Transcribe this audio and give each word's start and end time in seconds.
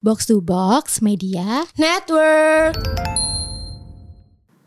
Box 0.00 0.24
to 0.24 0.40
Box 0.40 1.04
Media 1.04 1.68
Network. 1.76 2.72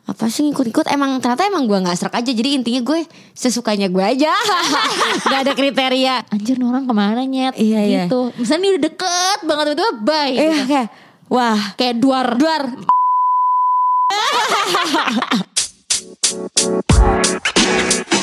Apa 0.06 0.30
sih 0.30 0.46
ngikut-ngikut? 0.46 0.86
Emang 0.94 1.18
ternyata 1.18 1.50
emang 1.50 1.66
gue 1.66 1.74
nggak 1.74 1.98
serak 1.98 2.22
aja. 2.22 2.30
Jadi 2.30 2.54
intinya 2.54 2.86
gue 2.86 3.02
sesukanya 3.34 3.90
gue 3.90 4.04
aja. 4.06 4.30
Nggak 5.26 5.42
ada 5.42 5.54
kriteria. 5.58 6.30
Anjir 6.30 6.62
nih 6.62 6.70
orang 6.70 6.86
ke 6.86 6.94
mana 6.94 7.26
nyet? 7.26 7.58
Iya, 7.58 7.82
iya. 7.82 8.06
gitu. 8.06 8.30
Misalnya 8.38 8.62
ini 8.62 8.70
udah 8.78 8.84
deket 8.86 9.40
banget 9.50 9.74
itu 9.74 9.88
bye 10.06 10.34
eh 10.38 10.54
gitu. 10.54 10.70
kayak 10.70 10.94
wah. 11.34 11.74
Kayak 11.82 11.96
duar. 11.98 12.38
Duar 12.38 12.64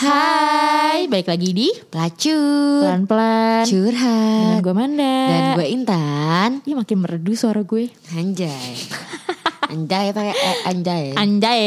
Hai 0.00 1.04
Balik 1.12 1.28
lagi 1.28 1.52
di 1.52 1.68
pelacur. 1.92 2.88
Pelan-pelan. 2.88 3.68
Dengan 3.68 3.68
curhat 3.68 4.56
gue 4.64 4.72
Manda. 4.72 5.16
Dan 5.28 5.42
gue 5.60 5.66
Intan. 5.68 6.50
Ih 6.64 6.72
makin 6.72 7.04
merdu 7.04 7.36
suara 7.36 7.60
gue. 7.60 7.92
Anjay. 8.16 8.80
Anjay 9.68 10.16
pakai 10.16 10.32
eh, 10.32 10.58
anjay. 10.72 11.04
Anjay. 11.20 11.64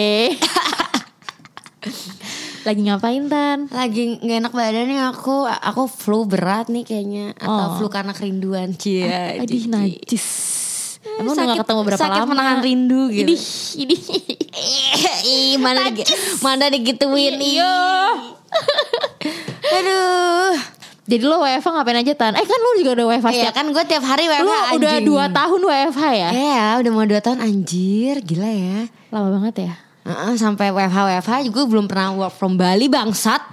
Lagi 2.66 2.82
ngapain 2.90 3.30
Tan? 3.30 3.70
lagi 3.70 4.18
nggak 4.18 4.38
enak 4.50 4.54
badan 4.58 4.90
nih 4.90 5.00
aku. 5.14 5.46
Aku 5.46 5.86
flu 5.86 6.26
berat 6.26 6.74
nih 6.74 6.90
kayaknya. 6.90 7.38
Oh. 7.38 7.54
atau 7.54 7.68
flu 7.78 7.88
karena 7.94 8.18
kerinduan. 8.18 8.74
Cia 8.74 9.46
Aduh 9.46 9.62
najis 9.70 10.26
Emang 11.04 11.30
udah 11.30 11.36
sakit, 11.36 11.50
gak 11.50 11.60
ketemu 11.62 11.82
berapa 11.84 12.02
sakit 12.02 12.20
lama? 12.20 12.32
menahan 12.32 12.58
rindu 12.60 13.02
gitu 13.10 13.28
Ini, 13.28 13.36
ini 13.78 13.96
Ih, 15.30 15.54
mana 15.58 15.90
di, 15.90 16.02
mana 16.40 16.66
digituin 16.68 17.36
Iya. 17.36 17.76
Aduh. 19.64 20.54
Jadi 21.04 21.20
lo 21.22 21.36
WFH 21.38 21.68
ngapain 21.70 22.00
aja 22.00 22.14
Tan? 22.14 22.32
Eh 22.32 22.42
kan 22.42 22.56
lo 22.56 22.72
juga 22.74 22.96
udah 22.96 23.06
WFH 23.12 23.28
Iya 23.34 23.52
kan 23.52 23.68
gue 23.68 23.84
tiap 23.84 24.04
hari 24.04 24.24
WFH 24.26 24.40
Lo 24.42 24.54
anjing. 24.56 24.78
udah 24.80 24.94
2 25.28 25.36
tahun 25.36 25.62
WFH 25.62 26.04
ya? 26.14 26.30
Iya, 26.32 26.66
udah 26.80 26.92
mau 26.92 27.04
2 27.04 27.20
tahun 27.20 27.40
anjir, 27.40 28.16
gila 28.22 28.48
ya. 28.48 28.78
Lama 29.10 29.28
banget 29.34 29.56
ya? 29.68 29.74
Heeh, 30.04 30.34
sampai 30.36 30.72
WFH 30.72 30.96
WFH 31.10 31.34
juga 31.44 31.60
belum 31.66 31.86
pernah 31.86 32.12
work 32.14 32.34
from 32.34 32.56
Bali 32.56 32.88
bangsat. 32.88 33.44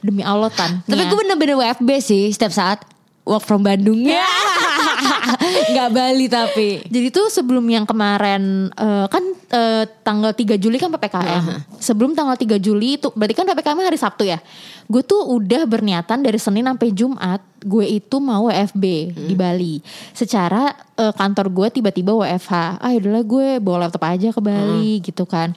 Demi 0.00 0.22
Allah 0.22 0.48
Tan 0.48 0.86
Tapi 0.86 0.96
ya. 0.96 1.10
gue 1.10 1.18
bener-bener 1.18 1.58
WFB 1.58 1.90
sih 1.98 2.30
setiap 2.30 2.54
saat 2.54 2.86
work 3.24 3.42
from 3.42 3.64
Bandungnya. 3.64 4.20
Gak 5.76 5.90
Bali 5.90 6.26
tapi. 6.28 6.84
Jadi 6.86 7.08
tuh 7.08 7.32
sebelum 7.32 7.64
yang 7.68 7.88
kemarin 7.88 8.68
eh, 8.72 9.06
kan 9.08 9.24
eh, 9.50 9.84
tanggal 10.04 10.36
3 10.36 10.60
Juli 10.60 10.76
kan 10.76 10.92
PPKM. 10.92 11.44
Sebelum 11.80 12.12
tanggal 12.12 12.36
3 12.36 12.60
Juli 12.60 13.00
itu 13.00 13.08
berarti 13.12 13.34
kan 13.34 13.48
PPKM 13.48 13.80
hari 13.80 13.98
Sabtu 13.98 14.28
ya. 14.28 14.38
Gue 14.84 15.00
tuh 15.00 15.24
udah 15.24 15.64
berniatan 15.64 16.20
dari 16.20 16.36
Senin 16.36 16.68
sampai 16.68 16.92
Jumat 16.92 17.40
gue 17.64 17.86
itu 17.88 18.16
mau 18.20 18.52
WFB 18.52 18.84
di 19.16 19.34
Bali. 19.34 19.80
Secara 20.12 20.72
eh, 21.00 21.12
kantor 21.16 21.48
gue 21.48 21.68
tiba-tiba 21.80 22.12
WFH. 22.12 22.80
Ah 22.80 22.92
yaudahlah 22.92 23.24
gue 23.24 23.46
bawa 23.58 23.88
laptop 23.88 24.04
aja 24.04 24.28
ke 24.30 24.40
Bali 24.40 25.00
gitu 25.00 25.24
kan. 25.24 25.56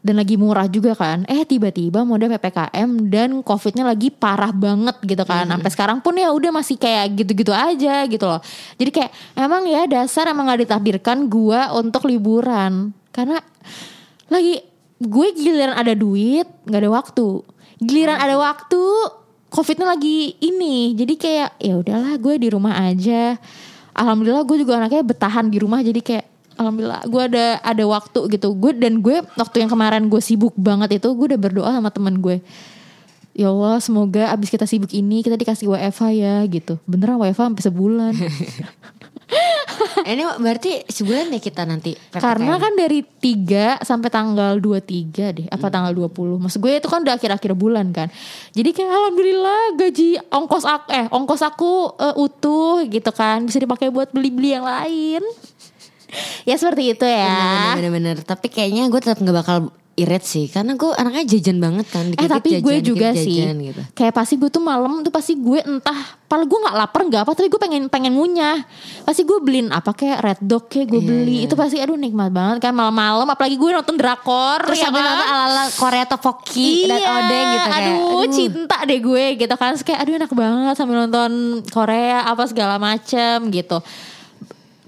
Dan 0.00 0.16
lagi 0.16 0.40
murah 0.40 0.64
juga 0.64 0.96
kan. 0.96 1.28
Eh 1.28 1.44
tiba-tiba 1.44 2.00
ada 2.00 2.26
PPKM 2.36 2.88
dan 3.12 3.44
Covidnya 3.44 3.84
lagi 3.84 4.08
parah 4.08 4.48
banget 4.48 4.96
gitu 5.04 5.24
kan. 5.28 5.44
Sampai 5.44 5.70
sekarang 5.70 5.98
pun 6.00 6.16
ya 6.16 6.32
udah 6.32 6.48
masih 6.56 6.80
kayak 6.80 7.20
gitu-gitu 7.20 7.52
aja 7.52 8.08
gitu 8.08 8.24
loh. 8.24 8.40
Jadi 8.80 8.90
kayak 8.96 9.12
emang 9.36 9.68
ya 9.68 9.84
dasar 9.84 10.32
emang 10.32 10.48
gak 10.48 10.64
ditakdirkan 10.64 11.28
gue 11.28 11.60
untuk 11.76 12.08
liburan. 12.08 12.96
Karena 13.12 13.44
lagi 14.32 14.64
gue 15.00 15.26
giliran 15.36 15.76
ada 15.76 15.92
duit 15.92 16.48
nggak 16.64 16.80
ada 16.80 16.90
waktu. 16.92 17.28
Giliran 17.80 18.16
ada 18.16 18.40
waktu 18.40 18.80
Covidnya 19.50 19.98
lagi 19.98 20.38
ini. 20.38 20.94
Jadi 20.94 21.14
kayak 21.18 21.58
ya 21.58 21.74
udahlah 21.74 22.14
gue 22.16 22.38
di 22.38 22.48
rumah 22.48 22.86
aja. 22.86 23.34
Alhamdulillah 23.90 24.46
gue 24.46 24.62
juga 24.62 24.78
anaknya 24.78 25.02
bertahan 25.02 25.50
di 25.50 25.58
rumah 25.58 25.82
jadi 25.82 25.98
kayak 25.98 26.29
Alhamdulillah. 26.60 27.08
Gue 27.08 27.22
ada 27.24 27.46
ada 27.64 27.84
waktu 27.88 28.20
gitu. 28.36 28.52
Gue 28.52 28.76
dan 28.76 29.00
gue 29.00 29.24
waktu 29.40 29.56
yang 29.64 29.70
kemarin 29.72 30.12
gue 30.12 30.20
sibuk 30.20 30.52
banget 30.60 31.00
itu 31.00 31.08
gue 31.08 31.26
udah 31.32 31.40
berdoa 31.40 31.70
sama 31.72 31.88
temen 31.88 32.20
gue 32.20 32.44
ya 33.40 33.48
Allah 33.48 33.78
semoga 33.78 34.28
abis 34.34 34.50
kita 34.50 34.66
sibuk 34.66 34.90
ini 34.90 35.22
kita 35.22 35.38
dikasih 35.38 35.70
WFH 35.70 36.02
ya 36.12 36.36
gitu. 36.50 36.76
Beneran 36.84 37.16
WFH 37.16 37.40
sampai 37.48 37.64
sebulan. 37.64 38.12
Ini 40.00 40.42
berarti 40.42 40.84
sebulan 40.90 41.32
ya 41.32 41.40
kita 41.40 41.62
nanti 41.64 41.94
PPKM. 41.94 42.20
karena 42.20 42.54
kan 42.60 42.72
dari 42.74 43.00
3 43.00 43.80
sampai 43.80 44.10
tanggal 44.12 44.58
23 44.58 45.36
deh 45.40 45.46
apa 45.48 45.66
tanggal 45.70 45.92
20 45.94 46.42
maksud 46.42 46.58
gue 46.60 46.72
itu 46.82 46.88
kan 46.90 47.00
udah 47.00 47.14
akhir-akhir 47.16 47.52
bulan 47.56 47.94
kan. 47.94 48.12
Jadi 48.52 48.70
kayak 48.76 48.90
alhamdulillah 48.90 49.78
gaji 49.78 50.20
ongkos 50.34 50.66
aku 50.66 50.86
eh 50.92 51.06
ongkos 51.08 51.42
aku 51.46 51.96
eh, 51.96 52.14
utuh 52.18 52.84
gitu 52.90 53.10
kan. 53.14 53.46
Bisa 53.46 53.62
dipakai 53.62 53.88
buat 53.88 54.10
beli-beli 54.12 54.58
yang 54.58 54.66
lain 54.66 55.22
ya 56.44 56.54
seperti 56.54 56.94
itu 56.94 57.06
ya. 57.06 57.74
Bener-bener 57.76 58.22
Tapi 58.22 58.46
kayaknya 58.46 58.86
gue 58.86 59.00
tetap 59.00 59.18
gak 59.18 59.36
bakal 59.36 59.58
irit 59.94 60.24
sih. 60.24 60.48
Karena 60.48 60.72
gue 60.74 60.88
anaknya 60.96 61.28
jajan 61.28 61.60
banget 61.60 61.86
kan 61.92 62.08
Eh 62.08 62.16
Dikit-dikit 62.16 62.32
tapi 62.32 62.48
jajan, 62.56 62.64
gue 62.64 62.74
dikit 62.74 62.88
juga 62.88 63.08
sih. 63.12 63.36
jajan 63.36 63.56
gitu. 63.60 63.82
Kayak 63.92 64.14
pasti 64.16 64.34
gue 64.34 64.48
tuh 64.48 64.62
malam 64.62 65.04
tuh 65.04 65.12
pasti 65.12 65.36
gue 65.36 65.60
entah 65.60 65.98
Padahal 66.24 66.46
gue 66.46 66.58
gak 66.62 66.76
lapar 66.78 67.00
gak 67.10 67.22
apa 67.26 67.32
Tapi 67.34 67.50
gue 67.50 67.60
pengen 67.60 67.82
pengen 67.90 68.12
ngunyah. 68.16 68.64
Pasti 69.02 69.26
gue 69.26 69.38
beliin 69.42 69.68
apa 69.68 69.92
kayak 69.92 70.18
red 70.22 70.40
dog 70.40 70.70
kayak 70.70 70.88
gue 70.88 71.00
Iya, 71.02 71.08
beli. 71.10 71.36
Itu 71.44 71.52
pasti 71.52 71.76
aduh 71.82 71.98
nikmat 71.98 72.32
banget 72.32 72.64
kan 72.64 72.72
malam-malam. 72.72 73.28
Apalagi 73.28 73.60
gue 73.60 73.70
nonton 73.70 73.98
drakor 73.98 74.64
Terus 74.64 74.80
ya 74.80 74.88
kan? 74.88 74.94
nonton 74.94 75.26
ala-ala 75.26 75.64
Korea 75.74 76.04
dan 76.06 76.96
Iya, 76.96 77.10
odeng 77.10 77.46
gitu 77.50 77.68
kayak 77.68 77.92
aduh, 77.92 78.24
cinta 78.32 78.76
deh 78.86 79.00
gue 79.02 79.24
gitu 79.36 79.54
kan. 79.54 79.68
Terus 79.76 79.84
kayak 79.84 80.00
aduh 80.00 80.14
enak 80.16 80.32
banget 80.32 80.74
sambil 80.80 80.96
nonton 81.04 81.32
Korea 81.68 82.24
apa 82.24 82.48
segala 82.48 82.80
macem 82.80 83.52
gitu 83.52 83.82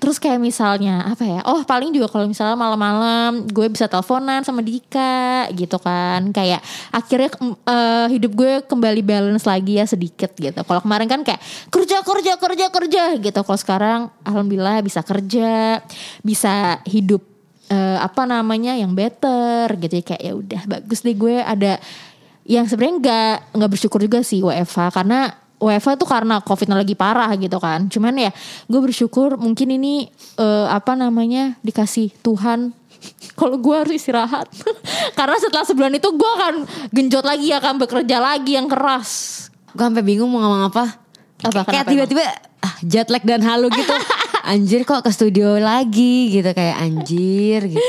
Terus 0.03 0.19
kayak 0.19 0.43
misalnya 0.43 1.07
apa 1.07 1.23
ya? 1.23 1.41
Oh 1.47 1.63
paling 1.63 1.95
juga 1.95 2.11
kalau 2.11 2.27
misalnya 2.27 2.59
malam-malam 2.59 3.47
gue 3.47 3.71
bisa 3.71 3.87
teleponan 3.87 4.43
sama 4.43 4.59
Dika 4.59 5.47
gitu 5.55 5.79
kan. 5.79 6.27
Kayak 6.35 6.59
akhirnya 6.91 7.31
eh, 7.71 8.07
hidup 8.11 8.35
gue 8.35 8.53
kembali 8.67 8.99
balance 9.07 9.47
lagi 9.47 9.79
ya 9.79 9.87
sedikit 9.87 10.35
gitu. 10.35 10.59
Kalau 10.67 10.83
kemarin 10.83 11.07
kan 11.07 11.23
kayak 11.23 11.39
kerja 11.71 12.03
kerja 12.03 12.35
kerja 12.35 12.67
kerja 12.75 13.03
gitu. 13.15 13.41
Kalau 13.47 13.61
sekarang 13.62 14.01
alhamdulillah 14.27 14.83
bisa 14.83 15.07
kerja, 15.07 15.79
bisa 16.27 16.83
hidup 16.83 17.23
eh, 17.71 17.99
apa 18.03 18.27
namanya 18.27 18.75
yang 18.75 18.99
better 18.99 19.71
gitu. 19.79 20.03
Kayak 20.03 20.23
ya 20.27 20.33
udah 20.35 20.62
bagus 20.67 21.07
deh 21.07 21.15
gue 21.15 21.39
ada 21.39 21.79
yang 22.43 22.67
sebenarnya 22.67 22.95
nggak 22.99 23.37
nggak 23.55 23.71
bersyukur 23.71 24.03
juga 24.03 24.27
sih 24.27 24.43
WFH 24.43 24.99
karena 24.99 25.31
WFH 25.62 25.95
tuh 25.95 26.09
karena 26.11 26.43
COVID 26.43 26.75
lagi 26.75 26.99
parah 26.99 27.31
gitu 27.39 27.62
kan. 27.62 27.87
Cuman 27.87 28.19
ya 28.19 28.31
gue 28.67 28.81
bersyukur 28.83 29.39
mungkin 29.39 29.78
ini 29.78 30.11
eh, 30.37 30.67
apa 30.67 30.99
namanya 30.99 31.55
dikasih 31.62 32.11
Tuhan. 32.27 32.75
Kalau 33.39 33.56
gue 33.62 33.75
harus 33.75 33.95
istirahat. 33.95 34.50
karena 35.19 35.37
setelah 35.39 35.62
sebulan 35.62 35.95
itu 35.95 36.11
gue 36.11 36.31
akan 36.43 36.55
genjot 36.91 37.23
lagi 37.23 37.55
akan 37.55 37.75
bekerja 37.78 38.19
lagi 38.19 38.59
yang 38.59 38.67
keras. 38.67 39.43
Gue 39.73 39.84
sampai 39.87 40.05
bingung 40.05 40.28
mau 40.28 40.45
ngomong 40.45 40.69
apa 40.69 40.84
Apa, 41.49 41.65
Kayak 41.65 41.89
tiba-tiba 41.89 42.29
ah, 42.61 42.77
jet 42.84 43.09
lag 43.09 43.25
dan 43.25 43.41
halu 43.41 43.73
gitu 43.73 43.89
Anjir 44.53 44.84
kok 44.84 45.00
ke 45.00 45.09
studio 45.09 45.56
lagi 45.56 46.29
gitu 46.29 46.53
Kayak 46.53 46.77
anjir 46.77 47.61
gitu 47.73 47.81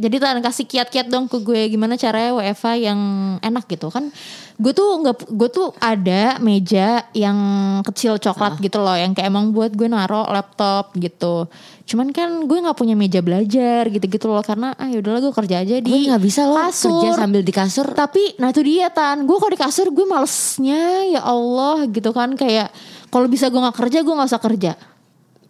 Jadi 0.00 0.16
Tan 0.16 0.40
kasih 0.40 0.64
kiat-kiat 0.64 1.12
dong 1.12 1.28
ke 1.28 1.36
gue 1.44 1.68
gimana 1.68 2.00
caranya 2.00 2.32
WFH 2.40 2.66
yang 2.80 3.00
enak 3.44 3.68
gitu 3.68 3.92
kan. 3.92 4.08
Gue 4.56 4.72
tuh 4.72 5.04
nggak 5.04 5.28
gue 5.28 5.48
tuh 5.52 5.76
ada 5.76 6.40
meja 6.40 7.04
yang 7.12 7.36
kecil 7.84 8.16
coklat 8.16 8.56
gitu 8.64 8.80
loh 8.80 8.96
yang 8.96 9.12
kayak 9.12 9.28
emang 9.28 9.52
buat 9.52 9.76
gue 9.76 9.92
naro 9.92 10.24
laptop 10.32 10.96
gitu. 10.96 11.52
Cuman 11.84 12.16
kan 12.16 12.48
gue 12.48 12.58
nggak 12.64 12.78
punya 12.78 12.96
meja 12.96 13.20
belajar 13.20 13.92
gitu-gitu 13.92 14.30
loh 14.30 14.40
karena 14.40 14.72
ah 14.80 14.88
yaudahlah 14.88 15.20
gue 15.20 15.34
kerja 15.36 15.56
aja 15.60 15.76
di 15.82 15.90
Gue 15.90 16.08
gak 16.08 16.22
bisa 16.22 16.46
loh 16.48 16.70
kasur. 16.70 17.02
kerja 17.02 17.08
sambil 17.18 17.42
di 17.42 17.50
kasur 17.50 17.86
Tapi 17.90 18.38
nah 18.38 18.54
itu 18.54 18.62
dia 18.62 18.94
Tan 18.94 19.26
Gue 19.26 19.34
kalau 19.42 19.50
di 19.50 19.58
kasur 19.58 19.90
gue 19.90 20.06
malesnya 20.06 21.10
Ya 21.10 21.26
Allah 21.26 21.90
gitu 21.90 22.14
kan 22.14 22.38
Kayak 22.38 22.70
Kalau 23.10 23.26
bisa 23.26 23.50
gue 23.50 23.58
gak 23.58 23.74
kerja 23.74 24.06
Gue 24.06 24.14
gak 24.14 24.30
usah 24.30 24.38
kerja 24.38 24.72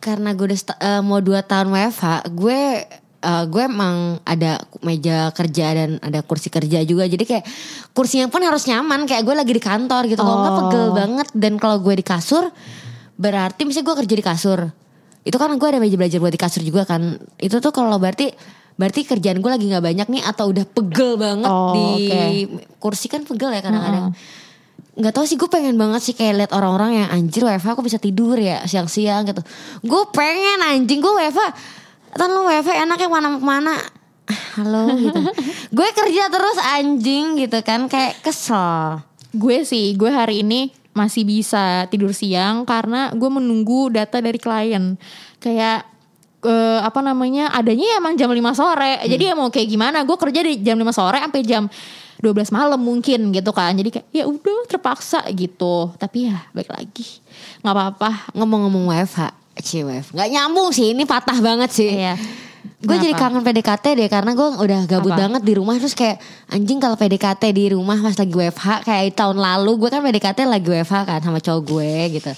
karena 0.01 0.33
gue 0.33 0.49
udah 0.49 0.61
eh, 0.81 1.03
mau 1.05 1.21
2 1.21 1.45
tahun 1.45 1.69
WFH, 1.77 2.05
gue 2.33 2.61
eh, 3.21 3.45
gue 3.47 3.63
emang 3.63 3.97
ada 4.23 4.57
meja 4.81 5.29
kerja 5.31 5.67
dan 5.73 5.91
ada 5.99 6.21
kursi 6.21 6.49
kerja 6.49 6.81
juga. 6.83 7.05
Jadi 7.05 7.23
kayak 7.23 7.45
kursinya 7.91 8.27
pun 8.27 8.41
harus 8.41 8.65
nyaman 8.65 9.05
kayak 9.05 9.23
gue 9.23 9.35
lagi 9.35 9.51
di 9.51 9.61
kantor 9.61 10.03
gitu. 10.07 10.19
Kalau 10.19 10.39
nggak 10.39 10.53
Oh. 10.53 10.59
pegel 10.63 10.85
banget 10.93 11.29
dan 11.33 11.53
kalau 11.57 11.77
gue 11.79 11.95
di 11.95 12.03
kasur 12.03 12.49
berarti 13.15 13.63
misalnya 13.63 13.87
gue 13.87 13.97
kerja 14.01 14.15
di 14.15 14.25
kasur. 14.25 14.61
Itu 15.21 15.37
kan 15.37 15.53
gue 15.53 15.69
ada 15.69 15.77
meja 15.77 15.95
belajar 15.95 16.17
buat 16.17 16.31
di 16.31 16.41
kasur 16.41 16.61
juga 16.61 16.85
kan. 16.85 17.03
Itu 17.37 17.61
tuh 17.61 17.71
kalau 17.71 17.97
berarti 17.97 18.33
berarti 18.75 19.05
kerjaan 19.05 19.39
gue 19.39 19.51
lagi 19.51 19.69
nggak 19.69 19.85
banyak 19.85 20.07
nih 20.09 20.23
atau 20.25 20.49
udah 20.49 20.65
pegel 20.65 21.21
banget 21.21 21.45
Oh, 21.47 21.77
di 21.77 22.09
oke. 22.09 22.25
kursi 22.79 23.07
kan 23.07 23.23
pegel 23.23 23.51
ya 23.51 23.61
kadang-kadang. 23.61 24.17
nggak 24.91 25.13
tahu 25.13 25.25
sih 25.25 25.37
gue 25.37 25.47
pengen 25.47 25.77
banget 25.77 26.03
sih 26.03 26.13
kayak 26.13 26.35
lihat 26.37 26.53
orang-orang 26.53 26.99
yang 26.99 27.09
anjir 27.11 27.41
WFH 27.41 27.69
aku 27.71 27.81
bisa 27.81 27.97
tidur 27.97 28.37
ya 28.37 28.65
siang-siang 28.65 29.25
gitu. 29.25 29.41
Gue 29.81 30.03
pengen 30.11 30.61
anjing 30.63 30.99
gue 30.99 31.13
WFH. 31.15 31.41
Tan 32.15 32.31
lo 32.31 32.47
WFH 32.51 32.87
enak 32.87 32.99
ya 32.99 33.09
mana 33.09 33.29
mana 33.39 33.77
halo 34.57 34.91
gitu. 34.99 35.21
gue 35.77 35.89
kerja 35.95 36.25
terus 36.31 36.59
anjing 36.75 37.39
gitu 37.39 37.59
kan 37.62 37.87
kayak 37.91 38.23
kesel. 38.23 39.03
Gue 39.31 39.62
sih, 39.62 39.95
gue 39.95 40.11
hari 40.11 40.43
ini 40.43 40.75
masih 40.91 41.23
bisa 41.23 41.87
tidur 41.87 42.11
siang 42.11 42.67
karena 42.67 43.15
gue 43.15 43.31
menunggu 43.31 43.95
data 43.95 44.19
dari 44.19 44.39
klien. 44.39 44.99
Kayak 45.39 45.87
eh, 46.43 46.81
apa 46.83 47.01
namanya? 47.03 47.55
Adanya 47.55 47.87
ya 47.87 47.97
emang 48.03 48.15
jam 48.19 48.31
5 48.31 48.59
sore. 48.59 48.99
Jadi 49.07 49.23
ya 49.31 49.35
mau 49.39 49.49
kayak 49.51 49.69
gimana? 49.71 50.03
Gue 50.03 50.19
kerja 50.19 50.41
di 50.43 50.59
jam 50.62 50.77
5 50.79 50.91
sore 50.91 51.19
sampai 51.23 51.43
jam 51.47 51.71
12 52.21 52.53
malam 52.53 52.81
mungkin 52.83 53.31
gitu 53.31 53.51
kan. 53.55 53.73
Jadi 53.73 53.91
kayak 53.95 54.07
ya 54.11 54.25
udah 54.27 54.67
terpaksa 54.67 55.23
gitu. 55.31 55.95
Tapi 55.95 56.27
ya 56.31 56.39
baik 56.51 56.71
lagi. 56.75 57.07
nggak 57.62 57.75
apa-apa. 57.77 58.11
Ngomong-ngomong 58.35 58.91
WFH, 58.93 59.21
Cie 59.56 59.82
WFH. 59.82 60.12
Gak 60.12 60.29
nyambung 60.29 60.70
sih, 60.70 60.93
ini 60.93 61.02
patah 61.02 61.38
banget 61.38 61.70
sih. 61.70 61.91
Iya. 61.91 62.14
Gue 62.81 62.97
jadi 62.97 63.12
kangen 63.12 63.41
PDKT 63.41 63.93
deh 63.93 64.08
karena 64.08 64.32
gue 64.32 64.49
udah 64.56 64.81
gabut 64.85 65.12
Apa? 65.12 65.20
banget 65.20 65.43
di 65.44 65.52
rumah 65.52 65.76
terus 65.76 65.93
kayak 65.93 66.17
anjing 66.47 66.76
kalau 66.76 66.97
PDKT 66.97 67.52
di 67.52 67.73
rumah 67.73 67.97
pas 67.97 68.12
lagi 68.12 68.32
WFH 68.32 68.85
kayak 68.85 69.12
tahun 69.12 69.37
lalu 69.37 69.76
gue 69.76 69.88
kan 69.91 70.00
PDKT 70.00 70.38
lagi 70.44 70.64
WFH 70.67 70.97
kan 71.05 71.20
sama 71.20 71.38
cowok 71.38 71.61
gue 71.62 71.91
gitu. 72.14 72.32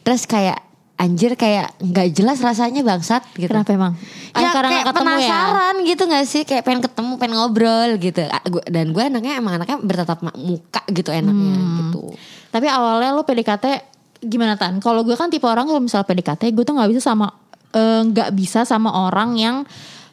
Terus 0.00 0.22
kayak 0.24 0.58
anjir 0.94 1.34
kayak 1.34 1.78
nggak 1.78 2.08
jelas 2.10 2.38
rasanya 2.38 2.82
bangsat 2.82 3.22
gitu. 3.32 3.50
Kenapa 3.50 3.70
emang? 3.70 3.94
Ah, 4.34 4.38
Ya 4.38 4.48
karena 4.50 4.70
kayak 4.72 4.84
ya? 4.84 4.94
penasaran 4.94 5.74
gitu 5.82 6.02
gak 6.04 6.26
sih 6.26 6.42
Kayak 6.42 6.62
pengen 6.62 6.82
ketemu, 6.82 7.12
pengen 7.16 7.34
ngobrol 7.34 7.90
gitu 7.96 8.22
Dan 8.66 8.86
gue 8.92 9.02
anaknya 9.02 9.34
emang 9.34 9.56
anaknya 9.56 9.78
bertatap 9.78 10.18
muka 10.36 10.82
gitu 10.86 11.10
enaknya 11.10 11.54
Hmm. 11.54 11.76
gitu 11.80 12.02
Tapi 12.50 12.66
awalnya 12.66 13.10
lo 13.10 13.22
PDKT 13.22 13.66
gimana 14.22 14.58
tan? 14.58 14.82
Kalau 14.82 15.06
gue 15.06 15.14
kan 15.14 15.30
tipe 15.30 15.46
orang 15.46 15.66
kalau 15.66 15.82
misalnya 15.82 16.06
PDKT 16.06 16.42
gue 16.54 16.64
tuh 16.66 16.74
nggak 16.74 16.90
bisa 16.94 17.02
sama 17.14 17.26
eh, 17.74 18.00
nggak 18.06 18.30
bisa 18.34 18.60
sama 18.66 18.90
orang 19.08 19.38
yang 19.38 19.56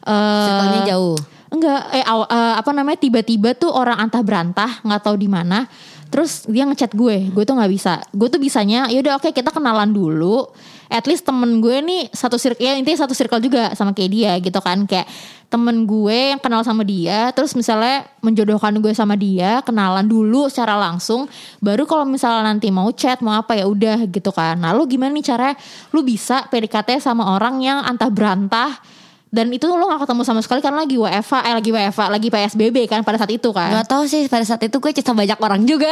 eh, 0.06 0.44
Circle-nya 0.46 0.82
jauh 0.86 1.18
Enggak, 1.46 1.94
eh 1.94 2.02
aw- 2.02 2.26
eh, 2.26 2.54
apa 2.58 2.70
namanya 2.74 2.98
tiba-tiba 2.98 3.54
tuh 3.54 3.70
orang 3.70 4.02
antah 4.02 4.18
berantah 4.20 4.82
nggak 4.82 5.02
tahu 5.02 5.14
di 5.14 5.30
mana. 5.30 5.62
Terus 6.06 6.46
dia 6.46 6.62
ngechat 6.64 6.94
gue, 6.94 7.28
gue 7.34 7.44
tuh 7.44 7.54
nggak 7.58 7.72
bisa. 7.72 7.98
Gue 8.14 8.30
tuh 8.30 8.38
bisanya, 8.38 8.86
ya 8.86 9.02
udah 9.02 9.18
oke 9.18 9.30
kita 9.34 9.50
kenalan 9.50 9.90
dulu. 9.90 10.46
At 10.86 11.02
least 11.10 11.26
temen 11.26 11.58
gue 11.58 11.82
nih 11.82 12.14
satu 12.14 12.38
circle, 12.38 12.62
ya 12.62 12.78
intinya 12.78 13.02
satu 13.02 13.10
circle 13.10 13.42
juga 13.42 13.74
sama 13.74 13.90
kayak 13.90 14.10
dia 14.14 14.32
gitu 14.38 14.60
kan. 14.62 14.86
Kayak 14.86 15.10
temen 15.50 15.82
gue 15.82 16.34
yang 16.34 16.40
kenal 16.42 16.62
sama 16.62 16.86
dia, 16.86 17.34
terus 17.34 17.58
misalnya 17.58 18.06
menjodohkan 18.22 18.74
gue 18.78 18.94
sama 18.94 19.18
dia, 19.18 19.62
kenalan 19.66 20.06
dulu 20.06 20.46
secara 20.46 20.78
langsung. 20.78 21.26
Baru 21.58 21.90
kalau 21.90 22.06
misalnya 22.06 22.54
nanti 22.54 22.70
mau 22.70 22.86
chat 22.94 23.18
mau 23.18 23.34
apa 23.34 23.58
ya 23.58 23.66
udah 23.66 24.06
gitu 24.06 24.30
kan. 24.30 24.62
Nah 24.62 24.70
lu 24.74 24.86
gimana 24.86 25.10
nih 25.10 25.26
caranya? 25.26 25.56
Lu 25.90 26.06
bisa 26.06 26.46
PDKT 26.50 27.02
sama 27.02 27.34
orang 27.34 27.58
yang 27.62 27.82
antah 27.82 28.10
berantah 28.10 28.78
dan 29.26 29.50
itu 29.50 29.66
lo 29.66 29.84
gak 29.86 30.06
ketemu 30.06 30.22
sama 30.22 30.40
sekali 30.40 30.60
karena 30.60 30.80
lagi 30.80 30.96
WFA, 30.96 31.38
eh 31.44 31.54
lagi 31.54 31.70
WFA, 31.70 32.04
lagi 32.08 32.28
PSBB 32.30 32.86
kan 32.86 33.02
pada 33.02 33.18
saat 33.18 33.28
itu 33.28 33.50
kan. 33.50 33.74
Gak 33.74 33.86
tau 33.86 34.06
sih 34.06 34.24
pada 34.26 34.46
saat 34.46 34.62
itu 34.62 34.72
gue 34.72 34.90
cerita 34.92 35.12
banyak 35.12 35.36
orang 35.36 35.66
juga. 35.66 35.90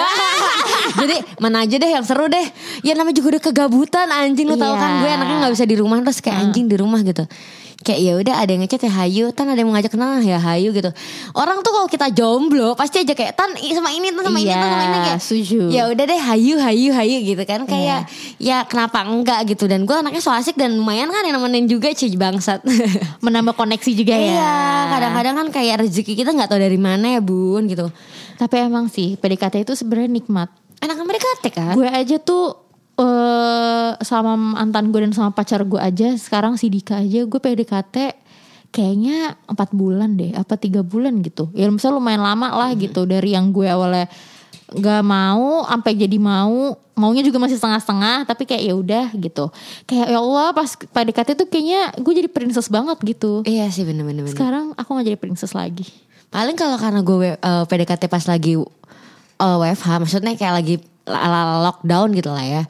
Jadi 1.00 1.16
mana 1.38 1.62
aja 1.62 1.74
deh 1.74 1.90
yang 1.90 2.04
seru 2.04 2.26
deh. 2.26 2.46
Ya 2.80 2.94
namanya 2.94 3.18
juga 3.18 3.36
udah 3.36 3.42
kegabutan 3.42 4.06
anjing 4.08 4.46
Lu 4.46 4.54
tau 4.54 4.72
Iya. 4.72 4.80
kan 4.80 4.90
gue 5.02 5.10
anaknya 5.10 5.36
gak 5.42 5.52
bisa 5.52 5.64
di 5.64 5.76
rumah 5.76 5.98
Terus 6.00 6.20
kayak 6.20 6.38
anjing 6.40 6.66
di 6.66 6.76
rumah 6.78 7.02
gitu. 7.02 7.26
Kayak 7.84 8.00
ya 8.00 8.12
udah 8.16 8.34
ada 8.40 8.48
yang 8.48 8.62
ngechat 8.64 8.80
ya 8.80 8.92
hayu. 8.96 9.24
Tan 9.28 9.44
ada 9.44 9.60
yang 9.60 9.68
mau 9.68 9.76
ngajak 9.76 9.92
kenal 9.92 10.16
ya 10.18 10.40
hayu 10.40 10.72
gitu. 10.72 10.88
Orang 11.36 11.60
tuh 11.60 11.68
kalau 11.68 11.84
kita 11.84 12.08
jomblo 12.08 12.72
Pasti 12.72 13.04
aja 13.04 13.12
kayak 13.12 13.36
Tan 13.36 13.52
sama 13.52 13.92
ini 13.92 14.08
Tan 14.08 14.24
sama 14.24 14.40
ini 14.40 14.48
Iya, 14.48 14.56
Tan 14.56 14.70
sama 14.72 14.84
ini 14.86 14.98
kayak 15.04 15.20
setuju. 15.20 15.60
Ya 15.68 15.82
udah 15.92 16.04
deh 16.06 16.16
hayu 16.16 16.54
hayu 16.56 16.90
hayu 16.96 17.16
gitu 17.26 17.42
kan. 17.44 17.68
Kayak 17.68 18.08
ya 18.40 18.64
kenapa 18.64 19.04
enggak? 19.04 19.44
gitu. 19.44 19.68
Dan 19.68 19.84
gue 19.84 19.92
anaknya 19.92 20.22
so 20.22 20.32
asik 20.32 20.56
dan 20.56 20.80
lumayan 20.80 21.12
kan 21.12 21.28
yang 21.28 21.36
nemenin 21.36 21.68
juga 21.68 21.92
Cie 21.92 22.08
bangsat 22.16 22.64
Menambah 23.24 23.56
koneksi 23.56 23.90
juga 23.96 24.12
ya. 24.12 24.28
Iya 24.36 24.56
kadang-kadang 24.92 25.34
kan 25.40 25.48
kayak 25.48 25.76
rezeki 25.80 26.12
kita 26.12 26.30
nggak 26.36 26.52
tahu 26.52 26.60
dari 26.60 26.76
mana 26.76 27.16
ya 27.16 27.20
bun 27.24 27.64
gitu 27.64 27.88
Tapi 28.36 28.54
emang 28.68 28.92
sih 28.92 29.16
PDKT 29.16 29.64
itu 29.64 29.72
sebenarnya 29.72 30.12
nikmat. 30.12 30.52
Enak 30.84 31.00
mereka 31.08 31.26
kan 31.48 31.72
Gue 31.72 31.88
aja 31.88 32.20
tuh 32.20 32.64
eh 32.94 33.90
sama 34.06 34.38
mantan 34.38 34.94
gue 34.94 35.02
dan 35.02 35.10
sama 35.10 35.34
pacar 35.34 35.66
gue 35.66 35.82
aja 35.82 36.14
sekarang 36.14 36.54
si 36.54 36.70
Dika 36.70 37.02
aja 37.02 37.26
gue 37.26 37.40
PDKT 37.42 37.96
kayaknya 38.70 39.34
empat 39.50 39.74
bulan 39.74 40.14
deh 40.14 40.30
apa 40.30 40.54
tiga 40.54 40.86
bulan 40.86 41.18
gitu 41.18 41.50
ya 41.58 41.66
misalnya 41.74 41.98
lumayan 41.98 42.22
lama 42.22 42.54
lah 42.54 42.70
gitu 42.78 43.02
dari 43.02 43.34
yang 43.34 43.50
gue 43.50 43.66
awalnya 43.66 44.06
nggak 44.72 45.02
mau 45.04 45.68
sampai 45.68 45.92
jadi 45.92 46.16
mau 46.16 46.72
maunya 46.94 47.20
juga 47.26 47.42
masih 47.42 47.58
setengah-setengah 47.58 48.24
tapi 48.24 48.48
kayak 48.48 48.62
ya 48.64 48.74
udah 48.74 49.06
gitu. 49.18 49.50
Kayak 49.84 50.06
ya 50.14 50.18
Allah 50.22 50.48
pas 50.56 50.70
PDKT 50.72 51.28
tuh 51.36 51.46
kayaknya 51.50 51.92
gue 52.00 52.12
jadi 52.14 52.28
princess 52.30 52.72
banget 52.72 52.96
gitu. 53.04 53.44
Iya 53.44 53.68
sih 53.68 53.84
bener-bener 53.84 54.24
bener. 54.24 54.32
sekarang 54.32 54.72
aku 54.78 54.88
nggak 54.96 55.06
jadi 55.12 55.18
princess 55.20 55.52
lagi. 55.52 55.84
Paling 56.32 56.56
kalau 56.56 56.80
karena 56.80 57.00
gue 57.04 57.36
uh, 57.38 57.64
PDKT 57.68 58.10
pas 58.10 58.24
lagi 58.26 58.58
uh, 58.58 59.56
WFH 59.60 60.02
Maksudnya 60.02 60.34
kayak 60.34 60.54
lagi 60.54 60.74
lockdown 61.06 62.16
gitu 62.16 62.32
lah 62.32 62.42
ya 62.42 62.62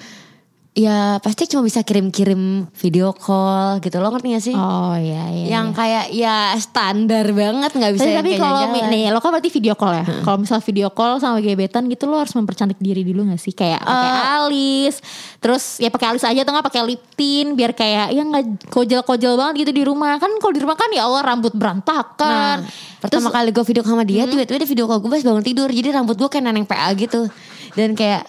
Ya 0.74 1.22
pasti 1.22 1.46
cuma 1.46 1.62
bisa 1.62 1.86
kirim-kirim 1.86 2.66
video 2.74 3.14
call 3.14 3.78
gitu 3.78 4.02
Lo 4.02 4.10
ngerti 4.10 4.34
gak 4.34 4.42
sih? 4.42 4.56
oh 4.58 4.98
iya 4.98 5.30
iya 5.30 5.46
yang 5.54 5.70
kayak 5.70 6.10
ya 6.10 6.50
standar 6.58 7.30
banget 7.30 7.70
nggak 7.70 7.94
bisa 7.94 8.02
Tapi, 8.02 8.18
tapi 8.18 8.30
kalau 8.34 8.74
nih 8.90 9.06
lo 9.08 9.22
kan 9.22 9.30
berarti 9.30 9.54
video 9.54 9.78
call 9.78 9.94
ya. 9.94 10.04
Kalau 10.26 10.42
misal 10.42 10.58
video 10.58 10.90
call 10.90 11.22
sama 11.22 11.38
gebetan 11.38 11.86
gitu 11.86 12.10
lo 12.10 12.18
harus 12.18 12.34
mempercantik 12.34 12.74
diri 12.76 13.06
dulu 13.06 13.22
gak 13.30 13.38
sih? 13.38 13.54
Kayak 13.54 13.86
pakai 13.86 14.10
Eh. 14.10 14.26
alis, 14.42 14.94
terus 15.38 15.78
ya 15.78 15.94
pakai 15.94 16.10
alis 16.10 16.26
aja 16.26 16.42
atau 16.42 16.50
nggak 16.50 16.66
pakai 16.66 16.82
lip 16.82 17.02
tint 17.14 17.54
biar 17.54 17.70
kayak 17.70 18.10
ya 18.10 18.22
nggak 18.26 18.66
kojel-kojel 18.66 19.38
banget 19.38 19.54
gitu 19.62 19.72
di 19.72 19.82
rumah. 19.86 20.18
Kan 20.18 20.42
kalau 20.42 20.50
di 20.50 20.58
rumah 20.58 20.74
kan 20.74 20.90
ya 20.90 21.06
Allah 21.06 21.22
rambut 21.22 21.54
berantakan. 21.54 22.66
Nah, 22.66 22.66
pertama 22.98 23.30
kali 23.30 23.54
gue 23.54 23.62
video 23.62 23.86
sama 23.86 24.02
dia 24.02 24.26
tiba-tiba 24.26 24.58
dia 24.58 24.66
video 24.66 24.90
call 24.90 24.98
gue 24.98 25.06
pas 25.08 25.22
bangun 25.22 25.44
tidur 25.44 25.70
jadi 25.70 25.94
rambut 25.94 26.18
gue 26.18 26.26
kayak 26.26 26.44
neneng 26.44 26.66
PA 26.66 26.90
gitu 26.96 27.30
dan 27.74 27.92
kayak 27.92 28.22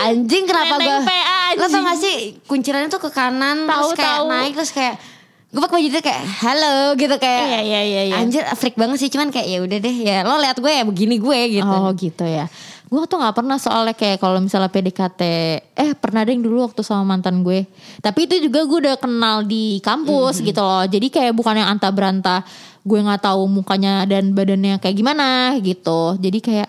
anjing 0.00 0.44
kenapa 0.44 0.74
gue 0.76 0.96
lo 1.54 1.66
tau 1.66 1.80
gak 1.82 1.98
sih 1.98 2.16
kuncirannya 2.44 2.88
tuh 2.88 3.00
ke 3.00 3.10
kanan 3.10 3.64
Tahu, 3.64 3.72
terus 3.84 3.90
kayak 3.94 4.16
tahu. 4.16 4.28
naik 4.28 4.52
terus 4.54 4.72
kayak 4.72 4.94
gue 5.48 5.60
pakai 5.60 5.74
baju 5.74 5.88
itu 5.88 6.00
kayak 6.00 6.22
halo 6.38 6.76
gitu 6.94 7.16
kayak 7.16 7.42
Iya, 7.42 7.60
iya, 7.62 7.80
iya, 7.82 8.02
iya. 8.04 8.14
anjir 8.16 8.44
freak 8.52 8.76
banget 8.76 9.00
sih 9.00 9.08
cuman 9.08 9.28
kayak 9.28 9.48
ya 9.48 9.58
udah 9.58 9.78
deh 9.78 9.96
ya 9.98 10.16
lo 10.20 10.36
lihat 10.36 10.56
gue 10.56 10.68
ya 10.70 10.84
begini 10.84 11.16
gue 11.16 11.38
gitu 11.54 11.64
Oh 11.66 11.88
gitu 11.90 12.24
ya. 12.24 12.46
Gue 12.84 13.04
tuh 13.04 13.16
nggak 13.16 13.36
pernah 13.36 13.56
soalnya 13.56 13.92
kayak 13.92 14.16
kalau 14.16 14.40
misalnya 14.40 14.72
PDKT, 14.72 15.20
eh 15.76 15.92
pernah 15.92 16.24
deh 16.24 16.32
yang 16.32 16.40
dulu 16.40 16.64
waktu 16.64 16.80
sama 16.80 17.04
mantan 17.04 17.44
gue. 17.44 17.68
Tapi 18.00 18.24
itu 18.24 18.40
juga 18.40 18.64
gue 18.64 18.78
udah 18.80 18.96
kenal 18.96 19.44
di 19.44 19.76
kampus 19.78 20.40
gitu 20.40 20.56
loh. 20.56 20.88
Jadi 20.88 21.12
kayak 21.12 21.36
bukan 21.36 21.60
yang 21.60 21.68
anta 21.68 21.92
berantah. 21.92 22.40
Gue 22.80 22.96
nggak 22.98 23.28
tahu 23.28 23.44
mukanya 23.44 24.08
dan 24.08 24.32
badannya 24.32 24.80
kayak 24.80 24.96
gimana 24.96 25.28
gitu. 25.60 26.16
Jadi 26.16 26.38
kayak 26.40 26.68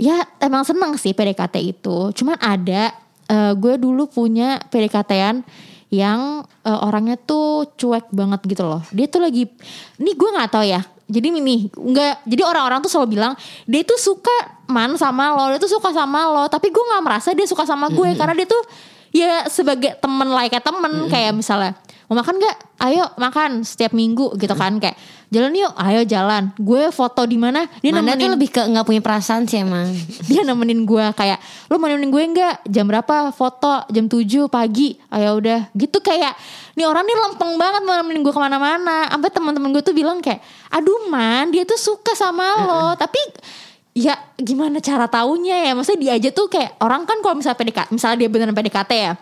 ya 0.00 0.24
emang 0.40 0.64
seneng 0.64 0.96
sih 0.96 1.12
PDKT 1.12 1.60
itu. 1.60 2.10
Cuman 2.16 2.40
ada 2.40 2.96
eh, 3.28 3.52
gue 3.52 3.76
dulu 3.76 4.08
punya 4.08 4.56
PDKT-an 4.72 5.44
yang 5.92 6.48
eh, 6.64 6.80
orangnya 6.80 7.20
tuh 7.20 7.68
cuek 7.76 8.08
banget 8.10 8.40
gitu 8.48 8.64
loh. 8.64 8.80
Dia 8.90 9.06
tuh 9.06 9.20
lagi, 9.20 9.44
ini 10.00 10.10
gue 10.16 10.28
nggak 10.32 10.50
tahu 10.50 10.64
ya. 10.64 10.80
Jadi 11.10 11.26
ini 11.26 11.66
nggak, 11.74 12.22
jadi 12.22 12.42
orang-orang 12.46 12.86
tuh 12.86 12.90
selalu 12.90 13.18
bilang 13.18 13.34
dia 13.66 13.82
tuh 13.82 13.98
suka 13.98 14.64
man 14.70 14.94
sama 14.94 15.34
lo, 15.34 15.50
dia 15.52 15.60
tuh 15.60 15.70
suka 15.70 15.92
sama 15.92 16.30
lo. 16.30 16.48
Tapi 16.48 16.72
gue 16.72 16.84
nggak 16.86 17.02
merasa 17.04 17.34
dia 17.36 17.44
suka 17.44 17.68
sama 17.68 17.92
gue 17.92 18.14
karena 18.16 18.32
dia 18.32 18.46
tuh 18.48 18.62
ya 19.10 19.44
sebagai 19.50 19.98
temen 19.98 20.30
lah 20.30 20.46
kayak 20.46 20.62
temen 20.62 21.10
kayak 21.10 21.34
misalnya 21.34 21.74
mau 22.06 22.22
makan 22.22 22.38
nggak? 22.38 22.56
Ayo 22.78 23.04
makan 23.18 23.66
setiap 23.66 23.90
minggu 23.90 24.38
gitu 24.38 24.54
kan 24.54 24.78
kayak 24.78 24.94
jalan 25.30 25.54
yuk, 25.54 25.72
ayo 25.78 26.02
jalan. 26.02 26.50
Gue 26.58 26.90
foto 26.90 27.22
di 27.22 27.38
mana? 27.38 27.70
Dia 27.78 27.94
Manda 27.94 28.12
nemenin. 28.12 28.22
tuh 28.26 28.30
lebih 28.34 28.48
ke 28.50 28.62
nggak 28.66 28.84
punya 28.84 29.00
perasaan 29.00 29.46
sih 29.46 29.62
emang. 29.62 29.86
Dia 30.28 30.42
nemenin 30.42 30.82
gue 30.82 31.04
kayak 31.14 31.38
lu 31.70 31.78
mau 31.78 31.86
nemenin 31.86 32.10
gue 32.10 32.22
nggak? 32.34 32.54
Jam 32.66 32.84
berapa? 32.90 33.30
Foto 33.30 33.86
jam 33.88 34.10
7 34.10 34.50
pagi. 34.50 34.98
Ayo 35.08 35.38
udah. 35.38 35.70
Gitu 35.72 36.02
kayak 36.02 36.34
nih 36.74 36.86
orang 36.86 37.06
nih 37.06 37.16
lempeng 37.16 37.54
banget 37.54 37.82
mau 37.86 37.94
nemenin 38.02 38.26
gue 38.26 38.34
ke 38.34 38.40
mana-mana. 38.42 39.06
Sampai 39.06 39.30
teman-teman 39.30 39.70
gue 39.70 39.82
tuh 39.86 39.94
bilang 39.94 40.18
kayak 40.18 40.42
aduh 40.70 41.06
man 41.10 41.54
dia 41.54 41.62
tuh 41.62 41.78
suka 41.78 42.12
sama 42.18 42.66
lo. 42.66 42.84
Tapi 42.98 43.18
ya 43.90 44.14
gimana 44.38 44.78
cara 44.78 45.10
taunya 45.10 45.66
ya? 45.68 45.72
Maksudnya 45.74 46.00
dia 46.00 46.12
aja 46.16 46.30
tuh 46.30 46.46
kayak 46.46 46.78
orang 46.80 47.04
kan 47.04 47.18
kalau 47.20 47.36
misalnya 47.38 47.58
PDKT 47.58 47.88
misalnya 47.92 48.18
dia 48.22 48.28
beneran 48.30 48.54
PDKT 48.56 48.92
ya 48.94 49.12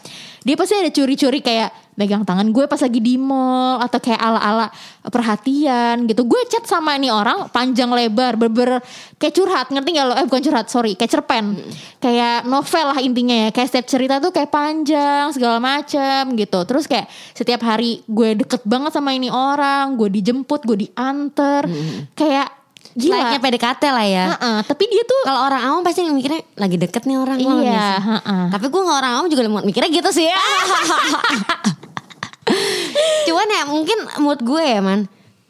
dia 0.46 0.54
pasti 0.54 0.74
ada 0.78 0.90
curi-curi 0.94 1.42
kayak 1.42 1.70
megang 1.98 2.22
tangan 2.22 2.46
gue 2.54 2.64
pas 2.70 2.78
lagi 2.78 3.02
di 3.02 3.18
mall 3.18 3.82
atau 3.82 3.98
kayak 3.98 4.22
ala-ala 4.22 4.70
perhatian 5.10 6.06
gitu. 6.06 6.22
Gue 6.30 6.46
chat 6.46 6.62
sama 6.62 6.94
ini 6.94 7.10
orang 7.10 7.50
panjang 7.50 7.90
lebar 7.90 8.38
berber 8.38 8.78
kayak 9.18 9.34
curhat 9.34 9.66
ngerti 9.74 9.98
gak 9.98 10.06
lo? 10.06 10.14
Eh 10.14 10.24
bukan 10.30 10.42
curhat 10.46 10.70
sorry 10.70 10.94
kayak 10.94 11.10
cerpen. 11.10 11.58
Kayak 11.98 12.46
novel 12.46 12.86
lah 12.94 12.98
intinya 13.02 13.34
ya 13.34 13.50
kayak 13.50 13.68
setiap 13.68 13.86
cerita 13.90 14.14
tuh 14.22 14.30
kayak 14.30 14.48
panjang 14.48 15.34
segala 15.34 15.58
macem 15.58 16.38
gitu. 16.38 16.58
Terus 16.62 16.86
kayak 16.86 17.10
setiap 17.34 17.60
hari 17.66 18.06
gue 18.06 18.46
deket 18.46 18.62
banget 18.62 18.94
sama 18.94 19.18
ini 19.18 19.26
orang 19.34 19.98
gue 19.98 20.06
dijemput 20.06 20.64
gue 20.70 20.86
diantar. 20.86 21.66
Kayak 22.14 22.57
gila 22.98 23.14
Layaknya 23.14 23.38
PDKT 23.40 23.82
lah 23.88 24.02
ya 24.04 24.24
Heeh, 24.34 24.58
tapi 24.62 24.84
dia 24.84 25.02
tuh 25.02 25.20
Kalau 25.22 25.40
orang 25.40 25.62
awam 25.62 25.80
pasti 25.80 26.02
mikirnya 26.02 26.42
lagi 26.54 26.76
deket 26.76 27.02
nih 27.04 27.16
orang 27.16 27.38
Iya, 27.38 27.46
nggak 27.48 27.62
sih? 27.62 28.02
heeh. 28.04 28.44
Tapi 28.50 28.66
gue 28.66 28.80
gak 28.82 28.98
orang 28.98 29.12
awam 29.14 29.26
juga 29.28 29.42
mikirnya 29.62 29.90
gitu 29.92 30.10
sih 30.12 30.26
Cuman 33.24 33.46
ya 33.46 33.62
mungkin 33.64 33.98
mood 34.18 34.40
gue 34.40 34.64
ya 34.64 34.80
man 34.80 35.04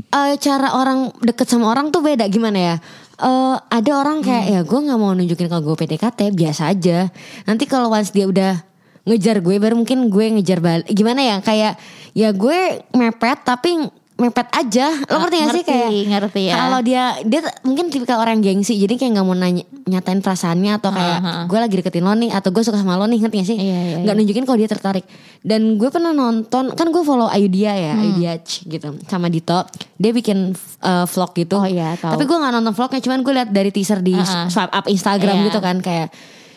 eh, 0.09 0.35
cara 0.37 0.73
orang 0.73 1.13
deket 1.21 1.47
sama 1.47 1.69
orang 1.69 1.89
tuh 1.89 2.01
beda 2.01 2.27
gimana 2.27 2.59
ya? 2.59 2.75
Eh, 3.19 3.57
ada 3.61 3.91
orang 3.95 4.19
kayak 4.21 4.45
Hmm. 4.45 4.53
ya 4.53 4.61
gue 4.63 4.79
nggak 4.81 4.99
mau 4.99 5.13
nunjukin 5.13 5.47
kalau 5.47 5.63
gue 5.65 5.77
PDKT 5.77 6.33
biasa 6.33 6.63
aja. 6.69 7.11
Nanti 7.45 7.65
kalau 7.65 7.89
once 7.89 8.11
dia 8.11 8.25
udah 8.25 8.57
ngejar 9.05 9.39
gue 9.39 9.57
baru 9.57 9.75
mungkin 9.75 10.07
gue 10.07 10.27
ngejar 10.33 10.59
balik. 10.59 10.87
Gimana 10.89 11.21
ya? 11.21 11.37
Kayak 11.39 11.79
ya 12.13 12.31
gue 12.31 12.59
mepet 12.93 13.39
tapi 13.43 13.85
mepet 14.19 14.51
aja. 14.51 14.91
Lo 15.07 15.23
ngerti 15.23 15.37
gak 15.39 15.49
sih 15.49 15.63
Ah, 15.63 15.67
kayak 15.69 15.91
ngerti 16.11 16.43
ya. 16.45 16.55
Kalau 16.59 16.79
dia 16.83 17.03
dia 17.23 17.41
mungkin 17.63 17.87
tipikal 17.87 18.19
orang 18.19 18.39
gengsi 18.39 18.75
jadi 18.75 18.95
kayak 18.95 19.15
nggak 19.15 19.23
mau 19.23 19.33
nanya 19.33 19.63
nyatain 19.87 20.19
perasaannya 20.19 20.75
atau 20.75 20.91
kayak 20.91 21.19
Ah, 21.19 21.31
ah. 21.31 21.45
gue 21.47 21.55
lagi 21.55 21.75
deketin 21.79 22.03
lo 22.03 22.13
nih 22.13 22.29
atau 22.29 22.51
gue 22.51 22.59
suka 22.61 22.77
sama 22.77 22.95
lo 22.95 23.07
nih 23.07 23.23
ngerti 23.23 23.37
gak 23.37 23.47
sih? 23.47 23.57
Iya, 23.57 23.79
iya, 23.81 23.97
Nggak 24.03 24.15
nunjukin 24.17 24.43
kalau 24.43 24.59
dia 24.59 24.67
tertarik. 24.67 25.07
Dan 25.39 25.79
gue 25.79 25.87
pernah 25.87 26.11
nonton 26.11 26.75
kan 26.75 26.87
gue 26.89 27.01
follow 27.01 27.31
Ayudia 27.31 27.73
ya, 27.73 27.93
Hmm. 27.95 28.03
Ayudia 28.05 28.33
Ch, 28.41 28.67
gitu 28.67 28.99
sama 29.07 29.31
Dito. 29.31 29.63
Dia 29.95 30.11
bikin 30.11 30.51
uh, 30.81 31.07
vlog 31.07 31.31
gitu. 31.33 31.55
Oh 31.55 31.65
iya, 31.65 31.95
tahu. 31.95 32.19
Tapi 32.19 32.25
gue 32.25 32.37
nggak 32.37 32.53
nonton 32.53 32.75
vlognya, 32.75 32.99
cuman 33.01 33.19
gue 33.23 33.33
lihat 33.33 33.49
dari 33.49 33.71
teaser 33.71 34.03
di 34.03 34.13
Ah, 34.13 34.27
ah. 34.27 34.47
swipe 34.47 34.73
up 34.73 34.87
Instagram 34.87 35.37
Iya. 35.37 35.47
gitu 35.47 35.59
kan 35.59 35.79
kayak 35.79 36.11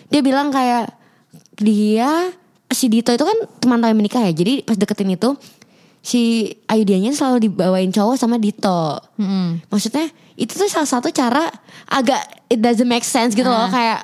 dia 0.07 0.19
bilang 0.19 0.49
kayak 0.49 0.97
dia 1.55 2.33
si 2.67 2.87
Dito 2.87 3.11
itu 3.11 3.21
kan 3.21 3.37
teman 3.59 3.77
tahu 3.77 3.91
yang 3.91 3.99
menikah 3.99 4.21
ya. 4.21 4.31
Jadi 4.31 4.63
pas 4.63 4.73
deketin 4.73 5.11
itu 5.11 5.29
si 6.01 6.21
Ayudianya 6.65 7.11
selalu 7.11 7.47
dibawain 7.47 7.89
cowok 7.89 8.15
sama 8.15 8.35
Dito. 8.35 8.97
Mm-mm. 9.15 9.61
Maksudnya 9.67 10.09
itu 10.33 10.51
tuh 10.51 10.65
salah 10.65 10.89
satu 10.89 11.07
cara 11.07 11.45
agak 11.87 12.17
it 12.47 12.57
doesn't 12.57 12.85
make 12.85 13.03
sense 13.03 13.31
gitu 13.31 13.45
loh 13.45 13.61
Ah. 13.61 13.69
kayak 13.69 13.99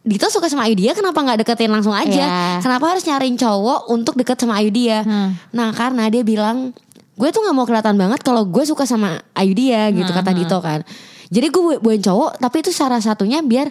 Dito 0.00 0.24
suka 0.26 0.48
sama 0.48 0.64
Ayu 0.64 0.74
dia 0.74 0.92
kenapa 0.92 1.20
nggak 1.20 1.44
deketin 1.44 1.68
langsung 1.68 1.92
aja 1.92 2.08
Iya. 2.08 2.58
kenapa 2.58 2.88
harus 2.88 3.04
nyariin 3.04 3.36
cowok 3.36 3.86
untuk 3.88 4.14
deket 4.14 4.38
sama 4.38 4.56
Ayu 4.56 4.68
dia 4.68 5.02
Hmm. 5.02 5.36
nah 5.50 5.68
karena 5.70 6.08
dia 6.08 6.22
bilang 6.22 6.72
gue 7.12 7.28
tuh 7.28 7.38
nggak 7.38 7.52
mau 7.52 7.62
kelihatan 7.62 7.94
banget 7.94 8.20
kalau 8.20 8.42
gue 8.42 8.64
suka 8.64 8.82
sama 8.82 9.20
Ayu 9.34 9.52
dia 9.52 9.90
gitu 9.90 10.08
Hmm, 10.08 10.16
kata 10.16 10.32
Dito 10.32 10.56
kan 10.58 10.80
jadi 11.28 11.46
gue 11.46 11.60
bu- 11.60 11.80
buain 11.82 12.00
cowok 12.00 12.38
tapi 12.38 12.56
itu 12.58 12.70
salah 12.70 12.98
satunya 12.98 13.38
biar 13.38 13.68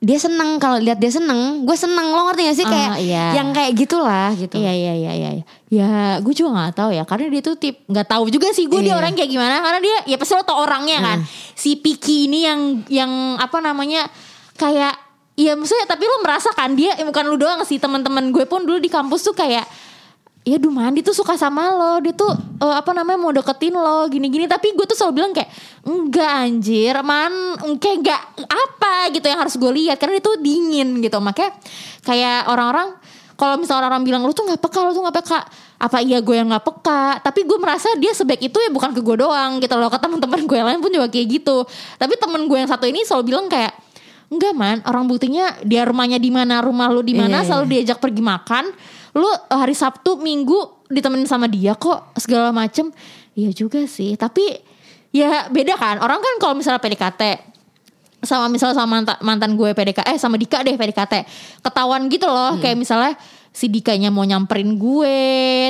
dia 0.00 0.16
seneng 0.16 0.56
kalau 0.56 0.80
lihat 0.80 0.96
dia 0.96 1.12
seneng 1.12 1.62
gue 1.62 1.76
seneng 1.76 2.08
lo 2.08 2.24
ngerti 2.24 2.42
gak 2.42 2.56
sih 2.56 2.64
Ah, 2.64 2.72
kayak 2.72 2.90
iya. 3.04 3.24
yang 3.36 3.52
kayak 3.52 3.72
gitulah 3.76 4.32
gitu 4.32 4.56
Iya 4.56 4.72
iya 4.72 4.92
iya 4.96 5.12
iya. 5.12 5.30
Ya 5.68 5.88
gue 6.18 6.32
juga 6.32 6.56
nggak 6.56 6.72
tahu 6.74 6.90
ya 6.90 7.04
karena 7.04 7.28
dia 7.28 7.42
tuh 7.44 7.54
tip 7.54 7.84
nggak 7.84 8.08
tahu 8.08 8.32
juga 8.32 8.48
sih 8.50 8.64
gue 8.64 8.80
dia 8.80 8.96
Iya. 8.96 8.98
orang 8.98 9.12
kayak 9.12 9.28
gimana 9.28 9.60
karena 9.60 9.78
dia 9.78 9.96
ya 10.08 10.16
pasti 10.16 10.32
lo 10.32 10.42
tau 10.42 10.56
orangnya 10.58 10.98
kan. 10.98 11.18
Si 11.52 11.76
Piki 11.76 12.26
ini 12.26 12.42
yang 12.42 12.60
yang 12.88 13.12
apa 13.36 13.60
namanya 13.60 14.08
kayak 14.56 14.96
ya 15.36 15.52
maksudnya 15.52 15.84
tapi 15.84 16.04
lo 16.04 16.20
merasakan 16.20 16.74
dia 16.74 16.96
eh, 16.96 17.04
bukan 17.04 17.24
lu 17.28 17.36
doang 17.36 17.60
sih 17.62 17.76
teman-teman 17.76 18.28
gue 18.28 18.44
pun 18.44 18.64
dulu 18.64 18.76
di 18.76 18.88
kampus 18.88 19.20
tuh 19.22 19.32
kayak 19.32 19.68
ya 20.40 20.56
duh 20.56 20.72
man 20.72 20.96
dia 20.96 21.04
tuh 21.04 21.16
suka 21.16 21.36
sama 21.36 21.68
lo. 21.72 21.92
Dia 22.00 22.14
tuh 22.16 22.32
eh, 22.60 22.74
apa 22.76 22.90
namanya 22.96 23.18
mau 23.20 23.32
deketin 23.32 23.76
lo 23.76 24.08
gini-gini. 24.08 24.48
Tapi 24.48 24.72
gue 24.72 24.86
tuh 24.88 24.96
selalu 24.96 25.12
bilang 25.20 25.32
kayak 25.36 25.50
enggak 25.84 26.30
anjir 26.46 26.96
man 27.04 27.32
kayak 27.76 27.96
enggak 28.00 28.22
apa 28.48 28.92
gitu 29.12 29.26
yang 29.28 29.40
harus 29.40 29.54
gue 29.56 29.72
lihat. 29.72 29.96
Karena 30.00 30.18
dia 30.18 30.24
tuh 30.24 30.36
dingin 30.40 31.00
gitu. 31.00 31.18
Makanya 31.20 31.50
kayak 32.04 32.48
orang-orang 32.48 32.88
kalau 33.40 33.56
misalnya 33.56 33.88
orang-orang 33.88 34.04
bilang 34.04 34.22
lu 34.28 34.36
tuh 34.36 34.44
nggak 34.44 34.60
peka 34.60 34.78
lu 34.84 34.92
tuh 34.92 35.02
nggak 35.04 35.16
peka. 35.24 35.40
Apa 35.80 36.04
iya 36.04 36.20
gue 36.20 36.36
yang 36.36 36.48
nggak 36.52 36.64
peka? 36.64 37.24
Tapi 37.24 37.40
gue 37.48 37.56
merasa 37.56 37.88
dia 37.96 38.12
sebaik 38.12 38.52
itu 38.52 38.58
ya 38.60 38.68
bukan 38.68 38.92
ke 38.92 39.00
gue 39.00 39.16
doang 39.16 39.60
gitu 39.60 39.74
loh. 39.80 39.88
Ke 39.88 39.96
teman-teman 39.96 40.44
gue 40.44 40.58
lain 40.60 40.80
pun 40.80 40.92
juga 40.92 41.08
kayak 41.08 41.40
gitu. 41.40 41.64
Tapi 41.96 42.20
temen 42.20 42.44
gue 42.44 42.58
yang 42.60 42.68
satu 42.68 42.84
ini 42.84 43.00
selalu 43.04 43.32
bilang 43.32 43.48
kayak 43.48 43.72
Enggak 44.30 44.54
man, 44.54 44.78
orang 44.86 45.10
buktinya 45.10 45.58
dia 45.66 45.82
rumahnya 45.82 46.22
di 46.22 46.30
mana, 46.30 46.62
rumah 46.62 46.86
lu 46.86 47.02
di 47.02 47.18
mana, 47.18 47.42
Iya, 47.42 47.50
selalu 47.50 47.66
diajak 47.66 47.98
pergi 47.98 48.22
makan. 48.22 48.64
Lu 49.18 49.26
eh, 49.26 49.58
hari 49.58 49.74
Sabtu, 49.74 50.22
Minggu 50.22 50.86
ditemenin 50.86 51.26
sama 51.26 51.50
dia 51.50 51.74
kok 51.74 52.14
segala 52.14 52.54
macem. 52.54 52.94
Iya 53.34 53.50
juga 53.50 53.82
sih, 53.90 54.14
tapi 54.14 54.42
ya 55.10 55.50
beda 55.50 55.74
kan. 55.74 55.98
Orang 55.98 56.22
kan 56.22 56.34
kalau 56.38 56.54
misalnya 56.54 56.78
PDKT 56.78 57.50
sama 58.20 58.46
misalnya 58.52 58.76
sama 58.76 59.00
mantan, 59.00 59.16
mantan 59.24 59.50
gue 59.56 59.72
PDKT 59.72 60.06
eh 60.12 60.18
sama 60.20 60.36
Dika 60.36 60.60
deh 60.60 60.76
PDKT 60.76 61.24
ketahuan 61.64 62.04
gitu 62.12 62.28
loh 62.28 62.52
Hmm. 62.52 62.60
kayak 62.60 62.76
misalnya 62.76 63.16
si 63.48 63.66
Dikanya 63.66 64.12
mau 64.12 64.22
nyamperin 64.22 64.76
gue 64.76 65.18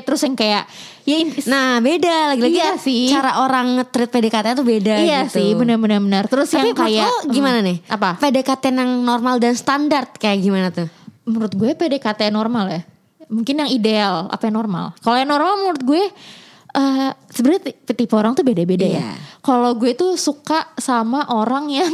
terus 0.02 0.20
yang 0.26 0.34
kayak 0.34 0.66
ya 1.10 1.18
Nah 1.46 1.68
beda 1.78 2.14
lagi-lagi 2.30 2.54
Iya 2.54 2.70
kan 2.70 2.78
sih. 2.78 3.02
cara 3.08 3.32
orang 3.40 3.66
nge-treat 3.76 4.08
PDKT 4.08 4.46
tuh 4.52 4.64
beda 4.64 4.94
iya 4.96 5.20
gitu. 5.24 5.36
sih 5.36 5.48
benar-benar 5.52 5.98
benar 5.98 6.24
terus 6.24 6.48
Tapi 6.48 6.60
yang 6.64 6.74
kayak 6.74 7.06
lo 7.06 7.16
gimana 7.28 7.58
Hmm, 7.58 7.66
nih? 7.66 7.78
apa 7.86 8.10
PDKT 8.16 8.64
yang 8.72 8.90
normal 9.00 9.34
dan 9.36 9.54
standar 9.54 10.08
kayak 10.12 10.38
gimana 10.38 10.68
tuh? 10.68 10.88
menurut 11.22 11.52
gue 11.52 11.70
PDKT 11.72 12.28
normal 12.28 12.66
ya 12.68 12.80
mungkin 13.26 13.54
yang 13.56 13.70
ideal 13.70 14.26
apa 14.26 14.42
yang 14.44 14.56
normal 14.56 14.90
kalau 14.98 15.14
yang 15.14 15.28
normal 15.28 15.54
menurut 15.56 15.82
gue 15.84 16.02
eh 16.70 17.10
sebenarnya 17.28 17.62
ti- 17.64 17.94
tipe 17.94 18.10
orang 18.12 18.32
tuh 18.32 18.42
beda-beda 18.42 18.82
ya 18.84 18.98
Iya. 19.00 19.10
kalau 19.40 19.70
gue 19.72 19.90
tuh 19.92 20.14
suka 20.14 20.70
sama 20.74 21.26
orang 21.28 21.66
yang 21.68 21.90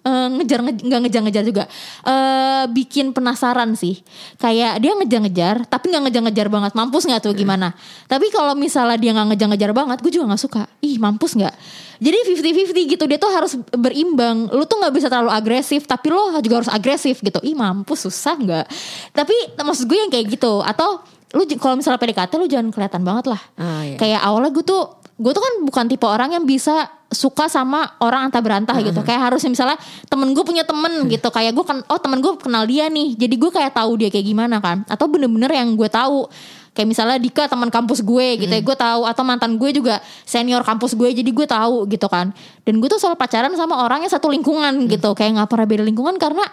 eh, 0.00 0.28
ngejar 0.36 0.60
nge- 0.64 0.84
nggak 0.84 1.00
ngejar-ngejar 1.06 1.44
juga. 1.44 1.64
Eh 2.04 2.64
bikin 2.72 3.12
penasaran 3.12 3.72
sih. 3.74 4.00
Kayak 4.36 4.80
dia 4.80 4.92
ngejar-ngejar 4.96 5.68
tapi 5.68 5.92
nggak 5.92 6.02
ngejar-ngejar 6.08 6.46
banget. 6.48 6.72
Mampus 6.72 7.04
nggak 7.08 7.20
tuh 7.24 7.32
gimana? 7.32 7.72
Tapi 8.06 8.28
kalau 8.32 8.52
misalnya 8.54 8.96
dia 8.96 9.10
nggak 9.12 9.34
ngejar-ngejar 9.34 9.70
banget 9.72 9.98
gue 10.00 10.12
juga 10.12 10.24
nggak 10.32 10.42
suka. 10.42 10.62
Ih 10.80 10.96
mampus 10.96 11.36
nggak? 11.36 11.54
Jadi 12.00 12.16
50-50 12.32 12.92
gitu 12.96 13.04
dia 13.04 13.18
tuh 13.20 13.28
harus 13.28 13.52
berimbang. 13.76 14.48
Lu 14.48 14.64
tuh 14.64 14.80
nggak 14.80 14.92
bisa 14.96 15.06
terlalu 15.12 15.30
agresif 15.32 15.84
tapi 15.84 16.08
lo 16.08 16.32
juga 16.40 16.64
harus 16.64 16.70
agresif 16.72 17.20
gitu. 17.20 17.40
Ih 17.44 17.52
mampus 17.52 18.08
susah 18.08 18.36
nggak? 18.40 18.66
Tapi 19.12 19.34
maksud 19.60 19.84
gue 19.84 19.98
yang 20.00 20.08
kayak 20.08 20.26
gitu 20.32 20.64
atau 20.64 21.04
lu 21.30 21.46
kalau 21.62 21.78
misalnya 21.78 22.02
PDKT 22.02 22.32
lu 22.42 22.46
jangan 22.50 22.74
kelihatan 22.74 23.02
banget 23.06 23.30
lah. 23.30 23.40
Oh, 23.54 23.82
iya. 23.86 23.94
kayak 23.94 24.18
awalnya 24.18 24.50
gue 24.50 24.64
tuh 24.66 24.99
gue 25.20 25.32
tuh 25.36 25.42
kan 25.44 25.54
bukan 25.68 25.84
tipe 25.84 26.08
orang 26.08 26.32
yang 26.32 26.48
bisa 26.48 26.88
suka 27.12 27.50
sama 27.52 27.84
orang 28.00 28.32
antah 28.32 28.40
berantah 28.40 28.72
gitu. 28.80 29.04
Kayak 29.04 29.28
harusnya 29.28 29.52
misalnya 29.52 29.76
temen 30.08 30.32
gue 30.32 30.44
punya 30.46 30.64
temen 30.64 31.04
gitu. 31.12 31.28
Kayak 31.28 31.52
gue 31.52 31.64
kan 31.68 31.78
oh 31.84 32.00
temen 32.00 32.24
gue 32.24 32.32
kenal 32.40 32.64
dia 32.64 32.88
nih. 32.88 33.20
Jadi 33.20 33.34
gue 33.36 33.50
kayak 33.52 33.76
tahu 33.76 34.00
dia 34.00 34.08
kayak 34.08 34.24
gimana 34.24 34.64
kan. 34.64 34.88
Atau 34.88 35.12
bener-bener 35.12 35.52
yang 35.52 35.76
gue 35.76 35.90
tahu. 35.92 36.24
Kayak 36.70 36.88
misalnya 36.88 37.18
Dika 37.18 37.50
teman 37.50 37.68
kampus 37.68 38.00
gue 38.00 38.26
gitu 38.40 38.48
ya. 38.48 38.62
Gue 38.64 38.76
tahu. 38.78 39.04
Atau 39.04 39.22
mantan 39.26 39.60
gue 39.60 39.70
juga 39.76 40.00
senior 40.24 40.64
kampus 40.64 40.96
gue. 40.96 41.10
Jadi 41.12 41.28
gue 41.28 41.44
tahu 41.44 41.84
gitu 41.90 42.08
kan. 42.08 42.32
Dan 42.64 42.80
gue 42.80 42.88
tuh 42.88 42.96
selalu 42.96 43.20
pacaran 43.20 43.52
sama 43.58 43.84
orang 43.84 44.06
yang 44.06 44.12
satu 44.14 44.32
lingkungan 44.32 44.88
gitu. 44.88 45.12
Kayak 45.12 45.44
nggak 45.44 45.48
pernah 45.52 45.66
beda 45.68 45.84
lingkungan 45.84 46.16
karena 46.16 46.46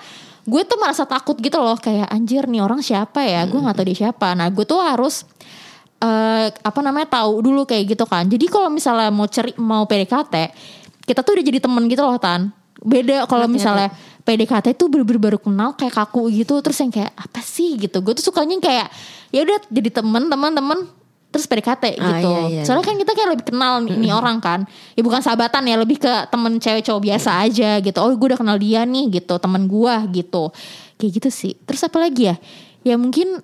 gue 0.44 0.62
tuh 0.68 0.76
merasa 0.76 1.08
takut 1.08 1.40
gitu 1.40 1.62
loh. 1.62 1.80
Kayak 1.80 2.12
anjir 2.12 2.44
nih 2.50 2.66
orang 2.66 2.84
siapa 2.84 3.24
ya? 3.24 3.48
Gue 3.48 3.64
nggak 3.64 3.78
tahu 3.78 3.86
dia 3.94 4.10
siapa. 4.10 4.36
Nah 4.36 4.52
gue 4.52 4.66
tuh 4.68 4.82
harus 4.82 5.24
eh 5.98 6.48
apa 6.54 6.80
namanya 6.86 7.10
tahu 7.10 7.42
dulu 7.42 7.66
kayak 7.66 7.98
gitu 7.98 8.06
kan. 8.06 8.30
Jadi 8.30 8.46
kalau 8.46 8.70
misalnya 8.70 9.10
mau 9.10 9.25
ceri 9.25 9.58
mau 9.58 9.89
PDKT, 9.89 10.36
kita 11.04 11.25
tuh 11.25 11.39
udah 11.39 11.46
jadi 11.46 11.60
temen 11.63 11.84
gitu 11.89 12.06
loh 12.06 12.22
Tan. 12.22 12.54
Beda 12.77 13.25
kalau 13.25 13.50
misalnya 13.50 13.89
PDKT 14.22 14.77
itu 14.77 14.86
bener-bener 14.86 15.18
baru 15.18 15.39
kenal 15.42 15.74
kayak 15.74 15.98
kaku 15.98 16.30
gitu 16.30 16.62
terus 16.62 16.77
yang 16.77 16.94
kayak 16.94 17.10
apa 17.18 17.42
sih 17.42 17.80
gitu. 17.82 18.06
Gue 18.06 18.13
tuh 18.13 18.30
sukanya 18.30 18.62
kayak 18.62 18.88
ya 19.34 19.42
udah 19.42 19.58
jadi 19.74 19.89
temen 20.04 20.30
teman-teman 20.30 20.86
terus 21.27 21.44
PDKT 21.50 21.98
Ah, 21.98 22.22
gitu. 22.22 22.30
iya, 22.32 22.42
iya, 22.50 22.62
Soalnya 22.63 22.86
kan 22.88 22.96
kita 22.96 23.12
kayak 23.18 23.30
lebih 23.36 23.46
kenal 23.51 23.74
nih, 23.84 23.98
nih 24.00 24.12
orang 24.16 24.38
kan. 24.39 24.63
Ya 24.96 25.01
bukan 25.04 25.20
sahabatan 25.20 25.66
ya, 25.68 25.75
lebih 25.75 26.00
ke 26.00 26.13
temen 26.32 26.56
cewek 26.62 26.86
cowok 26.88 27.01
biasa 27.04 27.30
aja 27.44 27.82
gitu. 27.84 27.98
Oh, 28.00 28.13
gue 28.16 28.27
udah 28.32 28.39
kenal 28.39 28.58
dia 28.62 28.88
nih 28.88 29.22
gitu, 29.22 29.36
temen 29.42 29.68
gua 29.68 30.06
gitu. 30.08 30.54
Kayak 30.96 31.12
gitu 31.22 31.30
sih. 31.34 31.54
Terus 31.68 31.84
apa 31.84 31.98
lagi 32.00 32.32
ya? 32.32 32.36
Ya 32.88 32.96
mungkin 32.96 33.44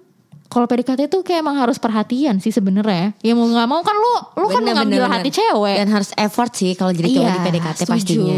kalau 0.53 0.69
PDKT 0.69 1.09
itu 1.09 1.19
kayak 1.19 1.41
emang 1.41 1.57
harus 1.57 1.81
perhatian 1.81 2.37
sih 2.37 2.53
sebenarnya. 2.53 3.17
Ya 3.19 3.33
mau 3.33 3.49
nggak 3.49 3.65
mau 3.65 3.81
kan 3.81 3.97
lu 3.97 4.13
lu 4.37 4.47
kan 4.47 4.61
Bener, 4.61 4.77
mengambil 4.77 4.99
bener, 5.01 5.09
bener. 5.09 5.17
hati 5.17 5.29
cewek. 5.33 5.75
Dan 5.81 5.89
harus 5.89 6.09
effort 6.13 6.51
sih 6.53 6.77
kalau 6.77 6.93
jadi 6.93 7.09
cowok 7.09 7.25
di 7.27 7.39
PDKT 7.41 7.79
setuju. 7.81 7.89
pastinya. 7.89 8.37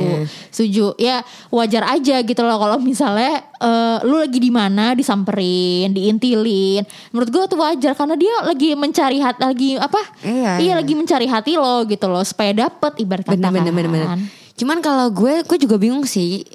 Setuju. 0.49 0.85
Ya 0.95 1.17
wajar 1.51 1.83
aja 1.91 2.15
gitu 2.23 2.41
loh 2.41 2.55
kalau 2.55 2.77
misalnya 2.79 3.43
eh, 3.59 3.97
lu 4.01 4.15
lagi 4.15 4.39
di 4.39 4.47
mana 4.47 4.95
disamperin, 4.95 5.91
diintilin. 5.91 6.87
Menurut 7.11 7.29
gue 7.29 7.43
tuh 7.45 7.59
wajar 7.59 7.91
karena 7.93 8.15
dia 8.15 8.33
lagi 8.41 8.69
mencari 8.73 9.19
hati 9.19 9.39
lagi 9.43 9.69
apa? 9.75 10.01
Iya, 10.23 10.31
iya 10.31 10.51
iya. 10.63 10.73
lagi 10.79 10.93
mencari 10.95 11.27
hati 11.27 11.59
lo 11.59 11.83
gitu 11.83 12.07
loh 12.07 12.23
supaya 12.23 12.55
dapet 12.55 12.95
ibarat 12.97 13.27
kata 13.27 13.35
Bener 13.35 13.51
bener 13.51 13.73
bener 13.75 13.89
bener. 13.91 14.07
kan. 14.07 14.19
Cuman 14.55 14.79
kalau 14.79 15.11
gue 15.11 15.43
gue 15.43 15.57
juga 15.59 15.75
bingung 15.75 16.07
sih. 16.07 16.47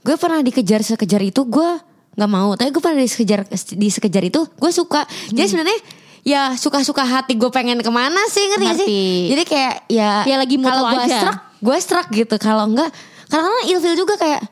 Gue 0.00 0.16
pernah 0.16 0.40
dikejar 0.40 0.80
sekejar 0.80 1.22
itu 1.22 1.44
gue 1.44 1.70
nggak 2.12 2.30
mau. 2.30 2.52
Tapi 2.52 2.68
gue 2.68 2.82
pernah 2.82 2.98
disekejar 2.98 3.40
di 3.72 3.88
sekejar 3.88 4.22
itu 4.22 4.40
gue 4.44 4.70
suka. 4.70 5.04
Jadi 5.28 5.38
Hmm. 5.38 5.50
sebenarnya 5.50 5.80
ya 6.22 6.42
suka-suka 6.54 7.02
hati 7.02 7.34
gue 7.34 7.50
pengen 7.50 7.78
ke 7.78 7.90
mana 7.90 8.20
sih 8.28 8.44
ngerti 8.46 8.64
gak 8.64 8.78
sih? 8.78 9.12
Jadi 9.34 9.42
kayak 9.42 9.74
ya 9.88 10.10
Ya 10.22 10.36
lagi 10.36 10.54
kalau 10.56 10.86
gue 10.88 11.06
struck 11.06 11.38
gue 11.58 11.76
struck 11.78 12.06
gitu. 12.10 12.34
Kalau 12.36 12.66
enggak 12.66 12.90
kadang-kadang 13.26 13.66
ilfil 13.68 13.94
juga 13.96 14.14
kayak 14.16 14.42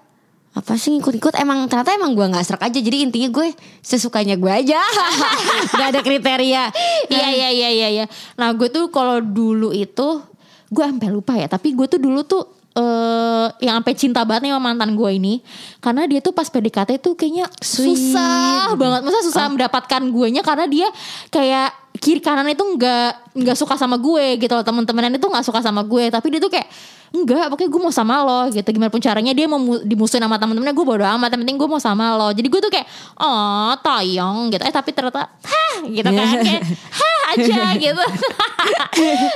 apa 0.50 0.75
sih 0.75 0.90
ngikut-ikut 0.90 1.38
emang 1.38 1.71
ternyata 1.71 1.95
emang 1.95 2.11
gue 2.11 2.26
nggak 2.26 2.43
serak 2.43 2.67
aja 2.67 2.75
jadi 2.75 3.07
intinya 3.07 3.31
gue 3.31 3.55
sesukanya 3.79 4.35
gue 4.35 4.50
aja 4.50 4.83
nggak 5.79 5.88
ada 5.95 6.00
kriteria 6.02 6.64
Iya 7.07 7.29
iya 7.31 7.49
iya 7.50 7.69
iya 7.71 7.88
iya. 7.88 8.05
Nah, 8.35 8.50
gue 8.50 8.67
tuh 8.67 8.90
kalau 8.90 9.23
dulu 9.23 9.71
itu 9.71 10.09
gue 10.67 10.85
sampai 10.85 11.07
lupa 11.07 11.35
ya, 11.35 11.47
tapi 11.47 11.71
gue 11.71 11.87
tuh 11.87 11.99
dulu 11.99 12.23
tuh 12.23 12.47
eh 12.71 13.47
yang 13.67 13.83
sampai 13.83 13.95
cinta 13.99 14.23
banget 14.23 14.47
nih 14.47 14.53
sama 14.55 14.71
mantan 14.71 14.95
gue 14.95 15.11
ini. 15.11 15.35
Karena 15.83 16.07
dia 16.07 16.23
tuh 16.23 16.31
pas 16.31 16.47
PDKT 16.47 17.03
tuh 17.03 17.19
kayaknya 17.19 17.50
Sweet. 17.59 18.15
susah 18.15 18.79
banget. 18.79 19.00
Masa 19.03 19.19
susah 19.27 19.50
mendapatkan 19.50 20.03
guenya 20.07 20.43
karena 20.47 20.71
dia 20.71 20.89
kayak 21.29 21.75
kiri 21.99 22.23
kanan 22.23 22.47
itu 22.47 22.62
nggak 22.62 23.35
nggak 23.35 23.57
suka 23.59 23.75
sama 23.75 23.99
gue 23.99 24.39
gitu 24.39 24.53
loh. 24.55 24.62
Teman-temanan 24.62 25.11
itu 25.11 25.27
nggak 25.27 25.43
suka 25.43 25.59
sama 25.61 25.83
gue. 25.83 26.09
Tapi 26.09 26.27
dia 26.31 26.41
tuh 26.41 26.53
kayak 26.53 26.71
enggak 27.11 27.50
pokoknya 27.50 27.71
gue 27.75 27.83
mau 27.83 27.91
sama 27.91 28.15
lo 28.23 28.41
gitu. 28.55 28.69
Gimana 28.71 28.87
pun 28.87 29.03
caranya 29.03 29.35
dia 29.35 29.50
mau 29.50 29.59
mu- 29.59 29.83
dimusuhin 29.83 30.23
sama 30.23 30.39
temen-temennya 30.39 30.71
gue 30.71 30.87
bodo 30.87 31.03
amat. 31.03 31.35
Yang 31.35 31.41
penting 31.43 31.57
gue 31.59 31.69
mau 31.69 31.83
sama 31.83 32.15
lo. 32.15 32.31
Jadi 32.31 32.47
gue 32.47 32.61
tuh 32.62 32.71
kayak 32.71 32.87
oh 33.19 33.75
tayang 33.83 34.47
gitu. 34.55 34.62
Eh 34.62 34.71
tapi 34.71 34.95
ternyata 34.95 35.27
hah 35.27 35.77
gitu 35.91 36.07
kan. 36.07 36.27
Kayak 36.47 36.62
hah 36.71 37.10
aja 37.29 37.61
gitu 37.85 38.05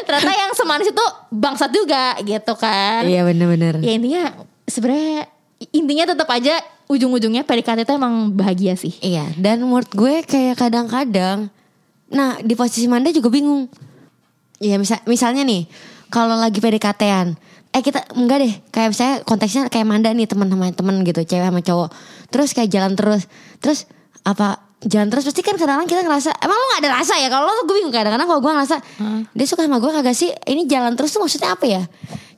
ternyata 0.05 0.33
yang 0.33 0.53
semanis 0.53 0.89
itu 0.91 1.05
bangsat 1.31 1.71
juga 1.71 2.17
gitu 2.21 2.53
kan 2.55 3.03
Iya 3.03 3.23
bener-bener. 3.23 3.81
ya 3.81 3.93
intinya 3.93 4.23
sebenarnya 4.65 5.29
intinya 5.71 6.05
tetap 6.07 6.29
aja 6.29 6.59
ujung-ujungnya 6.87 7.43
PDKT 7.43 7.85
itu 7.85 7.95
emang 7.95 8.29
bahagia 8.31 8.75
sih 8.75 8.93
Iya, 9.01 9.25
dan 9.37 9.61
menurut 9.61 9.89
gue 9.89 10.21
kayak 10.23 10.59
kadang-kadang 10.59 11.49
nah 12.07 12.37
di 12.39 12.53
posisi 12.53 12.85
Manda 12.85 13.11
juga 13.11 13.27
bingung. 13.27 13.67
Iya, 14.61 14.79
misal 14.79 15.03
misalnya 15.05 15.43
nih, 15.43 15.67
kalau 16.09 16.39
lagi 16.39 16.63
PDKT-an, 16.63 17.35
eh 17.71 17.83
kita 17.83 18.07
enggak 18.15 18.39
deh, 18.39 18.55
kayak 18.71 18.89
misalnya 18.93 19.17
konteksnya 19.25 19.63
kayak 19.67 19.83
Manda 19.83 20.15
nih 20.15 20.29
teman 20.29 20.47
sama 20.47 20.71
teman 20.71 21.03
gitu, 21.03 21.21
cewek 21.21 21.43
sama 21.43 21.59
cowok. 21.59 21.89
Terus 22.31 22.55
kayak 22.55 22.71
jalan 22.71 22.93
terus. 22.95 23.27
Terus 23.59 23.89
apa 24.23 24.63
jalan 24.85 25.09
terus 25.09 25.25
pasti 25.25 25.41
kan 25.41 25.57
kadang-kadang 25.57 25.89
kita 25.89 26.01
ngerasa 26.05 26.31
emang 26.41 26.57
lo 26.57 26.67
gak 26.77 26.81
ada 26.85 26.91
rasa 27.01 27.15
ya? 27.17 27.29
Kalau 27.33 27.45
lo 27.49 27.63
gue 27.65 27.77
bingung 27.81 27.95
kadang-kadang 27.95 28.29
kalau 28.29 28.41
gue 28.41 28.53
ngerasa 28.53 28.77
dia 29.33 29.47
suka 29.49 29.65
sama 29.65 29.81
gue 29.81 29.91
kagak 29.91 30.17
sih? 30.17 30.31
Ini 30.33 30.69
jalan 30.69 30.93
terus 30.95 31.11
tuh 31.13 31.21
maksudnya 31.25 31.57
apa 31.57 31.65
ya? 31.65 31.83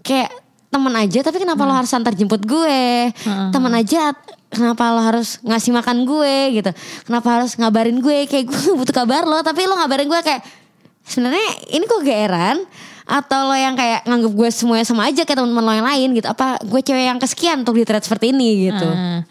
Kayak 0.07 0.31
temen 0.71 0.93
aja 0.93 1.19
tapi 1.25 1.39
kenapa 1.41 1.63
lo 1.65 1.73
harus 1.75 1.91
antar 1.95 2.13
jemput 2.15 2.43
gue? 2.43 3.11
Temen 3.51 3.73
aja 3.75 4.15
kenapa 4.51 4.95
lo 4.95 5.03
harus 5.03 5.43
ngasih 5.43 5.73
makan 5.75 6.07
gue 6.07 6.37
gitu. 6.63 6.71
Kenapa 7.07 7.29
harus 7.41 7.59
ngabarin 7.59 7.99
gue? 7.99 8.27
Kayak 8.31 8.47
gue 8.53 8.73
butuh 8.79 8.95
kabar 8.95 9.27
lo 9.27 9.43
tapi 9.43 9.67
lo 9.67 9.75
ngabarin 9.75 10.07
gue 10.07 10.21
kayak 10.23 10.43
sebenarnya 11.07 11.75
ini 11.75 11.85
kok 11.87 12.03
geeran? 12.03 12.63
Atau 13.07 13.47
lo 13.47 13.55
yang 13.55 13.79
kayak 13.79 14.03
nganggep 14.03 14.33
gue 14.35 14.49
semuanya 14.51 14.83
sama 14.83 15.07
aja 15.07 15.23
kayak 15.23 15.39
teman-teman 15.39 15.63
lo 15.63 15.73
yang 15.79 15.87
lain 15.87 16.09
gitu? 16.19 16.27
Apa 16.27 16.59
gue 16.63 16.81
cewek 16.83 17.07
yang 17.07 17.19
kesekian 17.23 17.63
untuk 17.63 17.79
di 17.79 17.87
seperti 17.87 18.35
ini? 18.35 18.67
Gitu. 18.71 18.83
Nah, 18.83 19.23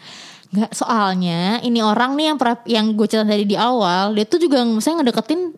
nggak 0.56 0.72
soalnya 0.72 1.60
ini 1.60 1.84
orang 1.84 2.16
nih 2.16 2.32
yang 2.32 2.38
pra- 2.40 2.64
yang 2.64 2.86
gue 2.96 3.04
cerita 3.04 3.28
tadi 3.28 3.44
di 3.44 3.56
awal 3.60 4.16
dia 4.16 4.24
tuh 4.24 4.40
juga 4.40 4.64
misalnya 4.64 5.04
ngedeketin 5.04 5.52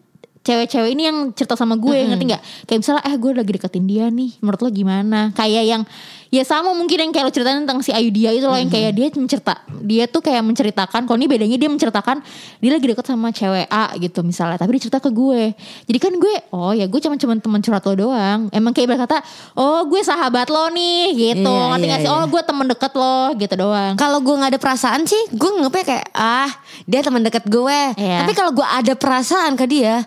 cewek-cewek 0.48 0.90
ini 0.96 1.02
yang 1.12 1.18
cerita 1.36 1.52
sama 1.60 1.76
gue 1.76 2.08
ngerti 2.08 2.24
nggak? 2.32 2.42
Kayak 2.64 2.78
misalnya 2.80 3.02
eh 3.04 3.16
gue 3.20 3.30
lagi 3.36 3.52
deketin 3.52 3.84
dia 3.84 4.08
nih 4.08 4.30
menurut 4.40 4.60
lo 4.64 4.68
gimana? 4.72 5.20
Kayak 5.36 5.64
yang 5.68 5.82
ya 6.28 6.44
sama 6.44 6.76
mungkin 6.76 7.08
yang 7.08 7.12
kayak 7.12 7.24
lo 7.28 7.32
ceritain 7.32 7.64
tentang 7.64 7.80
si 7.80 7.88
Ayu 7.92 8.12
dia 8.12 8.32
itu 8.36 8.44
loh 8.44 8.56
yang 8.56 8.68
kayak 8.68 8.92
dia 8.92 9.08
mencerita 9.16 9.64
dia 9.80 10.04
tuh 10.04 10.20
kayak 10.20 10.44
menceritakan 10.44 11.08
kalau 11.08 11.16
ini 11.16 11.24
bedanya 11.24 11.56
dia 11.56 11.72
menceritakan 11.72 12.20
dia 12.60 12.70
lagi 12.76 12.84
deket 12.84 13.04
sama 13.08 13.32
cewek 13.32 13.64
A 13.72 13.96
gitu 13.96 14.20
misalnya 14.20 14.60
tapi 14.60 14.76
dia 14.76 14.82
cerita 14.88 15.00
ke 15.00 15.08
gue. 15.12 15.52
Jadi 15.88 15.98
kan 16.00 16.12
gue 16.16 16.34
oh 16.52 16.72
ya 16.72 16.84
gue 16.88 17.00
cuma 17.00 17.16
cuma 17.16 17.32
teman 17.36 17.60
curhat 17.60 17.84
lo 17.84 17.94
doang. 17.96 18.40
Emang 18.52 18.72
kayak 18.72 18.96
berkata 18.96 19.20
oh 19.56 19.84
gue 19.88 20.00
sahabat 20.04 20.48
lo 20.48 20.68
nih 20.72 21.12
gitu 21.16 21.48
Iya, 21.48 21.68
ngerti 21.74 21.84
iya, 21.84 21.90
nggak 21.92 22.00
sih? 22.04 22.08
iya. 22.08 22.16
oh 22.16 22.24
gue 22.28 22.42
temen 22.44 22.66
deket 22.68 22.92
lo 22.96 23.18
gitu 23.36 23.54
doang. 23.56 23.92
Kalau 23.96 24.18
gue 24.20 24.34
nggak 24.36 24.50
ada 24.56 24.60
perasaan 24.60 25.02
sih, 25.08 25.22
gue 25.32 25.50
nganggepnya 25.50 25.84
kayak 25.84 26.06
ah 26.14 26.50
dia 26.84 27.00
teman 27.00 27.22
deket 27.24 27.44
gue. 27.48 27.80
Iya. 27.96 28.18
Tapi 28.24 28.32
kalau 28.36 28.52
gue 28.52 28.66
ada 28.66 28.92
perasaan 28.94 29.56
ke 29.56 29.64
dia, 29.64 30.04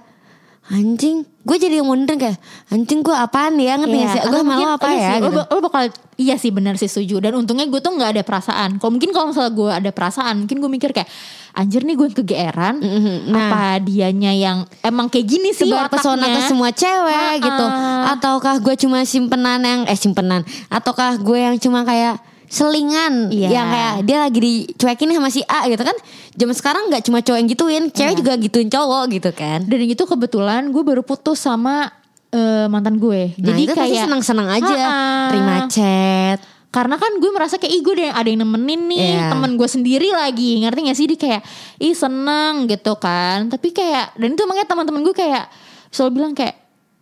anjing, 0.71 1.27
gue 1.27 1.57
jadi 1.59 1.83
yang 1.83 1.91
wonder 1.91 2.15
kayak 2.15 2.39
anjing 2.71 3.03
gue 3.03 3.11
apaan 3.11 3.59
ya 3.59 3.75
ngerti 3.75 3.97
nggak 3.99 4.13
sih? 4.15 4.21
Gue 4.31 4.41
malu 4.41 4.67
apa 4.71 4.87
ya? 4.87 5.19
sih, 5.19 5.27
gitu. 5.27 5.41
lo 5.43 5.59
bakal 5.59 5.83
iya 6.15 6.35
sih 6.39 6.51
benar 6.55 6.79
sih 6.79 6.87
setuju 6.87 7.19
dan 7.19 7.35
untungnya 7.35 7.67
gue 7.67 7.83
tuh 7.83 7.91
nggak 7.91 8.15
ada 8.15 8.23
perasaan. 8.23 8.79
Kalau 8.79 8.91
mungkin 8.95 9.11
kalau 9.11 9.35
misalnya 9.35 9.51
gue 9.51 9.71
ada 9.83 9.91
perasaan, 9.91 10.47
mungkin 10.47 10.57
gue 10.63 10.71
mikir 10.71 10.95
kayak 10.95 11.11
anjir 11.51 11.83
nih 11.83 11.95
gue 11.99 12.07
yang 12.07 12.17
kegeeran. 12.23 12.75
Mhm, 12.79 13.15
nah. 13.35 13.51
Apa 13.51 13.63
dianya 13.83 14.31
yang 14.31 14.57
emang 14.79 15.11
kayak 15.11 15.27
gini 15.27 15.51
sih 15.51 15.67
Sebar 15.67 15.91
pesona 15.91 16.23
ke 16.31 16.39
semua 16.47 16.71
cewek 16.71 17.11
Ha-ha. 17.11 17.43
gitu 17.43 17.65
Ataukah 18.15 18.55
gue 18.63 18.75
cuma 18.79 19.03
simpenan 19.03 19.59
yang 19.59 19.81
Eh 19.83 19.99
simpenan 19.99 20.47
Ataukah 20.71 21.19
gue 21.19 21.35
yang 21.35 21.55
cuma 21.59 21.83
kayak 21.83 22.23
Selingan 22.51 23.31
Iya. 23.31 23.47
Yang 23.49 23.67
kayak 23.69 23.93
dia 24.03 24.17
lagi 24.19 24.39
dicuekin 24.39 25.09
sama 25.09 25.29
si 25.29 25.41
A 25.41 25.63
gitu 25.65 25.79
kan 25.79 25.95
Zaman 26.31 26.51
sekarang 26.51 26.83
gak 26.87 27.03
cuma 27.03 27.23
cowok 27.23 27.39
yang 27.39 27.47
gituin 27.47 27.83
Cewek 27.87 28.11
Iya. 28.11 28.19
juga 28.19 28.33
gituin 28.35 28.67
cowok 28.67 29.03
gitu 29.09 29.31
kan 29.31 29.63
Dan 29.63 29.79
itu 29.81 30.03
kebetulan 30.03 30.67
gue 30.67 30.83
baru 30.83 30.99
putus 30.99 31.39
sama 31.39 31.87
eh, 32.27 32.67
mantan 32.67 32.95
gue. 32.95 33.31
Nah 33.33 33.45
Jadi 33.47 33.61
itu 33.61 33.73
kayak 33.73 34.03
senang-senang 34.03 34.47
aja 34.51 34.75
Ha-ha. 34.75 35.29
Terima 35.31 35.55
chat 35.65 36.39
Karena 36.67 36.95
kan 36.95 37.11
gue 37.15 37.31
merasa 37.31 37.55
kayak 37.55 37.71
Ih 37.71 37.81
gue 37.81 37.93
ada 37.93 38.03
yang, 38.03 38.15
ada 38.15 38.27
yang 38.27 38.41
nemenin 38.43 38.81
nih 38.85 38.99
Iya. 39.15 39.31
Temen 39.31 39.51
gue 39.55 39.67
sendiri 39.67 40.09
lagi 40.11 40.51
Ngerti 40.59 40.79
gak 40.85 40.97
sih 40.97 41.07
Dia 41.07 41.19
kayak 41.19 41.41
Ih 41.79 41.95
seneng 41.95 42.67
gitu 42.67 42.93
kan 42.95 43.47
Tapi 43.47 43.71
kayak 43.71 44.19
Dan 44.19 44.35
itu 44.35 44.43
makanya 44.43 44.67
teman-teman 44.69 45.01
gue 45.01 45.15
kayak 45.15 45.47
Selalu 45.87 46.11
bilang 46.13 46.33
kayak 46.33 46.60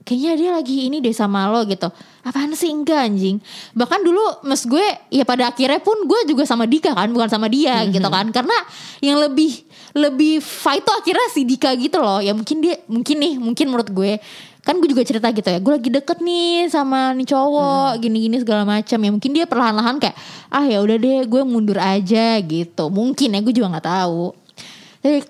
Kayaknya 0.10 0.34
dia 0.34 0.50
lagi 0.58 0.78
ini 0.90 0.98
deh 0.98 1.14
sama 1.14 1.46
lo 1.54 1.62
gitu. 1.70 1.86
Apaan 2.26 2.58
sih? 2.58 2.74
Enggak 2.74 3.06
anjing. 3.06 3.38
Bahkan 3.78 4.02
dulu 4.02 4.42
mas 4.42 4.66
gue 4.66 4.82
Ya 5.14 5.22
pada 5.22 5.54
akhirnya 5.54 5.78
pun 5.78 5.94
gue 6.02 6.26
juga 6.26 6.50
sama 6.50 6.66
Dika 6.66 6.98
kan 6.98 7.14
Bukan 7.14 7.30
sama 7.30 7.46
dia 7.46 7.86
Mhm. 7.86 7.94
gitu 7.94 8.10
kan. 8.10 8.26
Karena 8.34 8.58
yang 9.06 9.22
lebih 9.22 9.70
Lebih 9.94 10.42
fight 10.42 10.82
tuh 10.82 10.98
akhirnya 10.98 11.30
si 11.30 11.46
Dika 11.46 11.70
gitu 11.78 12.02
loh. 12.02 12.18
Ya 12.18 12.34
mungkin 12.34 12.58
dia 12.58 12.82
Mungkin 12.90 13.22
nih 13.22 13.34
Mungkin 13.38 13.66
menurut 13.70 13.94
gue. 13.94 14.18
Kan 14.60 14.82
gue 14.82 14.90
juga 14.90 15.06
cerita 15.06 15.30
gitu 15.30 15.46
ya 15.46 15.58
gue 15.58 15.74
lagi 15.78 15.90
deket 15.90 16.20
nih 16.20 16.68
sama 16.70 17.14
nih 17.16 17.30
cowok 17.30 18.02
gini-gini 18.02 18.42
segala 18.42 18.66
macam. 18.66 18.98
Ya 18.98 19.10
mungkin 19.14 19.32
dia 19.32 19.46
perlahan-lahan 19.46 20.02
kayak 20.02 20.18
ah 20.50 20.66
ya 20.66 20.82
udah 20.82 20.98
deh 20.98 21.22
gue 21.26 21.42
mundur 21.46 21.78
aja 21.78 22.42
gitu. 22.42 22.90
Mungkin 22.90 23.38
ya 23.38 23.40
gue 23.40 23.54
juga 23.54 23.78
nggak 23.78 23.88
tahu 23.88 24.34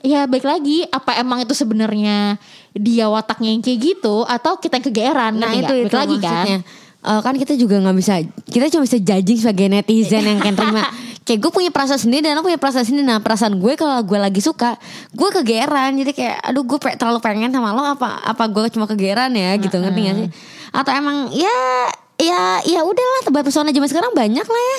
Ya 0.01 0.25
baik 0.25 0.41
lagi 0.41 0.81
apa 0.85 1.13
emang 1.15 1.39
itu 1.39 1.53
sebenarnya 1.53 2.41
dia 2.73 3.05
wataknya 3.05 3.53
yang 3.53 3.61
kayak 3.61 3.79
gitu 3.79 4.25
atau 4.25 4.57
kita 4.57 4.77
yang 4.77 4.85
kegeeran 4.85 5.33
Nah 5.37 5.53
itu 5.53 5.85
itu 5.85 5.93
lagi 5.93 6.17
kan? 6.17 6.25
maksudnya. 6.25 6.59
Eh, 6.99 7.21
kan 7.21 7.33
kita 7.33 7.53
juga 7.53 7.77
nggak 7.77 7.95
bisa 7.95 8.13
kita 8.43 8.65
cuma 8.67 8.83
bisa 8.83 8.97
judging 8.97 9.37
sebagai 9.37 9.67
netizen 9.69 10.25
yang 10.25 10.39
kayak 10.39 10.57
terima. 10.57 10.83
Kayak 11.19 11.45
gue 11.45 11.51
punya 11.53 11.69
perasaan 11.69 12.01
sendiri 12.01 12.25
dan 12.25 12.33
lo 12.33 12.41
punya 12.41 12.57
perasaan 12.57 12.81
sendiri. 12.81 13.05
Nah 13.05 13.21
perasaan 13.21 13.61
gue 13.61 13.77
kalau 13.77 14.01
gue 14.01 14.17
lagi 14.17 14.41
suka 14.41 14.73
gue 15.13 15.29
kegeeran. 15.31 15.93
Jadi 15.93 16.11
kayak 16.11 16.41
aduh 16.41 16.65
gue 16.65 16.81
pe- 16.81 16.97
terlalu 16.97 17.21
pengen 17.21 17.53
sama 17.53 17.69
lo 17.69 17.85
apa 17.85 18.17
apa 18.19 18.49
gue 18.49 18.65
cuma 18.73 18.89
kegeeran 18.89 19.29
ya 19.31 19.53
gitu 19.55 19.77
ngerti 19.77 19.99
gak 20.01 20.15
sih? 20.17 20.29
Atau 20.73 20.89
emang 20.89 21.29
ya 21.29 21.53
ya 22.17 22.65
ya 22.65 22.81
udahlah 22.81 23.21
tebar 23.21 23.45
pesona 23.45 23.69
zaman 23.69 23.85
sekarang 23.85 24.09
banyak 24.11 24.41
lah 24.41 24.63
ya. 24.65 24.77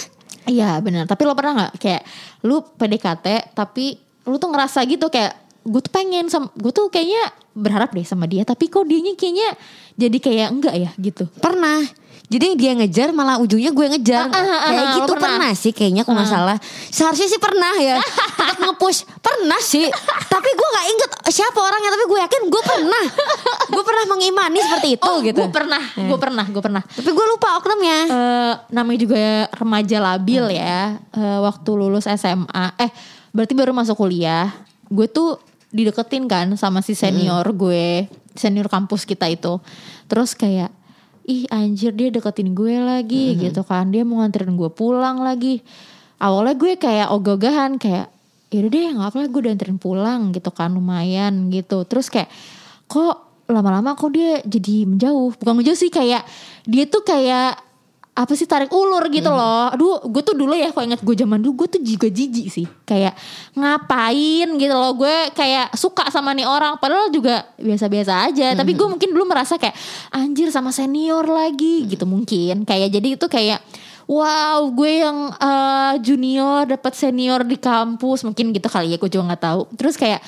Iya 0.51 0.71
benar. 0.83 1.07
Tapi 1.07 1.23
lo 1.23 1.39
pernah 1.39 1.53
nggak 1.55 1.73
kayak 1.79 2.03
lu 2.43 2.67
PDKT 2.67 3.55
tapi 3.55 4.10
lu 4.29 4.37
tuh 4.37 4.51
ngerasa 4.53 4.85
gitu 4.85 5.09
kayak 5.09 5.37
gue 5.61 5.81
tuh 5.85 5.93
pengen 5.93 6.33
sama 6.33 6.49
gue 6.57 6.73
tuh 6.73 6.89
kayaknya 6.89 7.21
berharap 7.53 7.93
deh 7.93 8.07
sama 8.07 8.25
dia 8.25 8.49
tapi 8.49 8.73
kok 8.73 8.89
dianya 8.89 9.13
kayaknya 9.13 9.53
jadi 10.01 10.17
kayak 10.17 10.49
enggak 10.49 10.75
ya 10.77 10.91
gitu. 10.97 11.29
pernah. 11.45 11.85
Jadi 12.31 12.55
dia 12.55 12.79
ngejar 12.79 13.11
malah 13.11 13.43
ujungnya 13.43 13.75
gue 13.75 13.87
ngejar. 13.91 14.31
Ah, 14.31 14.39
ah, 14.39 14.47
ah, 14.47 14.61
kayak 14.71 14.87
ah, 14.87 14.95
gitu 14.95 15.03
lo 15.03 15.15
pernah? 15.19 15.35
pernah. 15.35 15.51
sih 15.51 15.73
kayaknya 15.75 16.07
aku 16.07 16.15
nggak 16.15 16.31
salah 16.31 16.57
seharusnya 16.95 17.27
sih 17.27 17.41
pernah 17.43 17.75
ya. 17.75 17.99
Tetap 18.39 18.57
ngepush. 18.63 19.03
Pernah 19.19 19.59
sih. 19.59 19.91
Tapi 20.31 20.49
gue 20.55 20.69
nggak 20.71 20.87
inget 20.95 21.11
siapa 21.35 21.59
orangnya 21.59 21.91
tapi 21.91 22.05
gue 22.07 22.19
yakin 22.23 22.43
gue 22.47 22.63
pernah. 22.63 23.05
Gue 23.67 23.83
pernah 23.83 24.05
mengimani 24.15 24.59
seperti 24.63 24.89
itu 24.95 25.11
oh 25.11 25.19
gitu. 25.27 25.43
gue 25.43 25.51
pernah, 25.51 25.83
gue 25.83 26.19
pernah, 26.23 26.45
gue 26.47 26.63
pernah. 26.63 26.83
tapi 26.87 27.11
gue 27.11 27.27
lupa 27.35 27.59
oknumnya. 27.59 27.99
Eh 28.07 28.55
namanya 28.79 28.99
juga 29.03 29.23
remaja 29.51 29.97
labil 29.99 30.45
ya. 30.55 31.03
Eh, 31.11 31.39
waktu 31.43 31.71
lulus 31.75 32.07
SMA, 32.07 32.79
eh 32.79 32.91
berarti 33.31 33.53
baru 33.55 33.75
masuk 33.75 33.99
kuliah. 33.99 34.51
Gue 34.91 35.07
tuh 35.07 35.39
dideketin 35.71 36.27
kan 36.27 36.51
sama 36.59 36.83
si 36.83 36.99
senior 36.99 37.47
gue, 37.55 38.11
senior 38.35 38.67
kampus 38.67 39.07
kita 39.07 39.31
itu. 39.31 39.63
Terus 40.11 40.35
kayak, 40.35 40.75
ih 41.27 41.47
anjir 41.51 41.95
dia 41.95 42.11
deketin 42.11 42.55
gue 42.55 42.75
lagi 42.83 43.39
gitu 43.39 43.63
kan. 43.63 43.91
Dia 43.95 44.03
mau 44.03 44.23
nganterin 44.23 44.59
gue 44.59 44.71
pulang 44.71 45.23
lagi. 45.23 45.63
Awalnya 46.19 46.55
gue 46.59 46.73
kayak 46.77 47.09
ogah-ogahan 47.15 47.79
kayak, 47.79 48.11
yaudah 48.51 48.71
deh 48.71 48.87
nggak 48.99 49.09
apa-apa 49.15 49.31
gue 49.31 49.41
udah 49.47 49.53
anterin 49.55 49.79
pulang 49.79 50.21
gitu 50.35 50.51
kan 50.51 50.75
lumayan 50.75 51.49
gitu. 51.55 51.87
Terus 51.87 52.11
kayak, 52.11 52.29
kok 52.91 53.47
lama-lama 53.51 53.99
kok 53.99 54.11
dia 54.15 54.43
jadi 54.47 54.87
menjauh 54.87 55.35
bukan 55.35 55.55
menjauh 55.59 55.75
sih 55.75 55.91
kayak 55.91 56.23
dia 56.71 56.87
tuh 56.87 57.03
kayak 57.03 57.59
apa 58.11 58.33
sih 58.35 58.45
tarik 58.45 58.69
ulur 58.75 59.07
gitu 59.09 59.31
loh. 59.31 59.71
Aduh 59.71 60.03
gue 60.11 60.23
tuh 60.23 60.35
dulu 60.35 60.53
ya 60.53 60.75
kalau 60.75 60.91
ingat 60.91 61.01
gue 61.01 61.15
zaman 61.15 61.39
dulu 61.41 61.65
gue 61.65 61.79
tuh 61.79 61.83
juga 61.83 62.09
jijik 62.11 62.47
sih. 62.51 62.67
Kayak 62.85 63.15
ngapain 63.55 64.49
gitu 64.59 64.75
loh 64.75 64.93
gue 64.99 65.31
kayak 65.33 65.73
suka 65.79 66.11
sama 66.11 66.35
nih 66.35 66.45
orang. 66.45 66.77
Padahal 66.77 67.09
juga 67.09 67.47
biasa-biasa 67.57 68.31
aja. 68.31 68.53
Tapi 68.59 68.75
gue 68.75 68.87
mungkin 68.91 69.11
dulu 69.15 69.25
merasa 69.31 69.57
kayak 69.57 69.75
anjir 70.11 70.51
sama 70.51 70.75
senior 70.75 71.25
lagi 71.25 71.87
gitu 71.87 72.05
mungkin. 72.05 72.67
Kayak 72.67 72.89
jadi 72.99 73.09
itu 73.17 73.27
kayak 73.31 73.63
Wow, 74.11 74.75
gue 74.75 75.07
yang 75.07 75.31
eh, 75.39 75.95
junior 76.03 76.67
dapat 76.67 76.99
senior 76.99 77.47
di 77.47 77.55
kampus. 77.55 78.27
Mungkin 78.27 78.51
gitu 78.51 78.67
kali 78.67 78.91
ya, 78.91 78.99
gue 78.99 79.07
juga 79.07 79.31
nggak 79.31 79.43
tahu. 79.47 79.63
Terus 79.79 79.95
kayak 79.95 80.19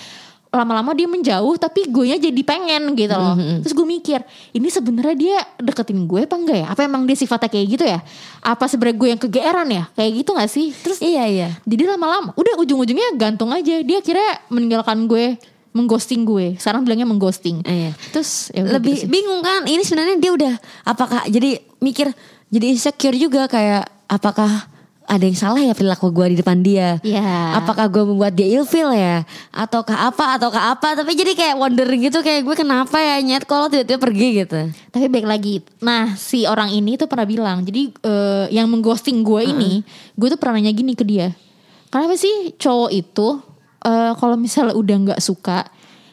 lama-lama 0.53 0.93
dia 0.93 1.09
menjauh 1.09 1.57
tapi 1.57 1.89
gue 1.89 2.13
jadi 2.21 2.43
pengen 2.45 2.93
gitu 2.93 3.17
loh. 3.17 3.35
Terus 3.65 3.73
gue 3.73 3.87
mikir 3.89 4.21
ini 4.53 4.69
sebenarnya 4.69 5.17
dia 5.17 5.39
deketin 5.57 6.05
gue 6.05 6.29
apa 6.29 6.37
enggak 6.37 6.59
ya? 6.61 6.67
Apa 6.69 6.85
emang 6.85 7.09
dia 7.09 7.17
sifatnya 7.17 7.49
kayak 7.49 7.67
gitu 7.73 7.85
ya? 7.89 8.05
Apa 8.45 8.69
sebenarnya 8.69 8.97
gue 9.01 9.09
yang 9.17 9.21
kegeeran 9.21 9.69
ya? 9.73 9.85
Kayak 9.97 10.11
gitu 10.21 10.31
gak 10.37 10.51
sih? 10.53 10.77
Terus 10.85 11.01
iya 11.01 11.25
iya. 11.25 11.49
Jadi 11.65 11.89
lama-lama 11.89 12.37
udah 12.37 12.61
ujung-ujungnya 12.61 13.17
gantung 13.17 13.49
aja. 13.49 13.81
Dia 13.81 14.05
kira 14.05 14.21
meninggalkan 14.53 15.09
gue 15.09 15.41
mengghosting 15.73 16.29
gue. 16.29 16.61
Sekarang 16.61 16.85
bilangnya 16.85 17.09
mengghosting. 17.09 17.65
Iya. 17.65 17.97
Terus 18.13 18.53
ya 18.53 18.69
lebih 18.69 18.93
gitu 18.93 19.09
sih. 19.09 19.11
bingung 19.11 19.41
kan? 19.41 19.65
Ini 19.65 19.83
sebenarnya 19.89 20.17
dia 20.21 20.33
udah 20.37 20.55
apakah 20.85 21.25
jadi 21.33 21.65
mikir 21.81 22.13
jadi 22.53 22.67
insecure 22.77 23.17
juga 23.17 23.49
kayak 23.49 23.89
apakah 24.05 24.69
ada 25.13 25.29
yang 25.29 25.37
salah 25.37 25.61
ya 25.61 25.77
perilaku 25.77 26.09
gue 26.09 26.33
di 26.33 26.37
depan 26.41 26.65
dia 26.65 26.97
Iya. 27.05 27.61
apakah 27.61 27.85
gue 27.87 28.01
membuat 28.01 28.33
dia 28.33 28.49
ilfeel 28.49 28.97
ya 28.97 29.29
ataukah 29.53 30.09
apa 30.09 30.41
ataukah 30.41 30.73
apa 30.73 30.97
tapi 30.97 31.13
jadi 31.13 31.37
kayak 31.37 31.61
wondering 31.61 32.09
gitu 32.09 32.25
kayak 32.25 32.41
gue 32.41 32.57
kenapa 32.57 32.97
ya 32.97 33.21
nyet 33.21 33.45
kalau 33.45 33.69
tiba-tiba 33.69 34.01
pergi 34.01 34.29
gitu 34.41 34.61
Tapi 34.89 35.09
baik 35.09 35.25
lagi. 35.25 35.55
Nah, 35.81 36.17
si 36.17 36.45
orang 36.45 36.69
ini 36.69 36.97
tuh 36.97 37.09
pernah 37.09 37.25
bilang, 37.25 37.65
jadi 37.65 37.89
eh, 37.93 38.47
yang 38.53 38.69
mengghosting 38.69 39.25
gue 39.25 39.41
ini, 39.41 39.81
gue 40.13 40.29
tuh 40.29 40.37
pernah 40.37 40.61
nanya 40.61 40.69
gini 40.69 40.93
ke 40.93 41.01
dia. 41.01 41.33
Kenapa 41.89 42.13
sih 42.17 42.53
cowok 42.57 42.91
itu 42.93 43.29
eh, 43.85 44.13
kalau 44.17 44.37
misalnya 44.37 44.77
udah 44.77 44.97
nggak 45.09 45.21
suka, 45.25 45.65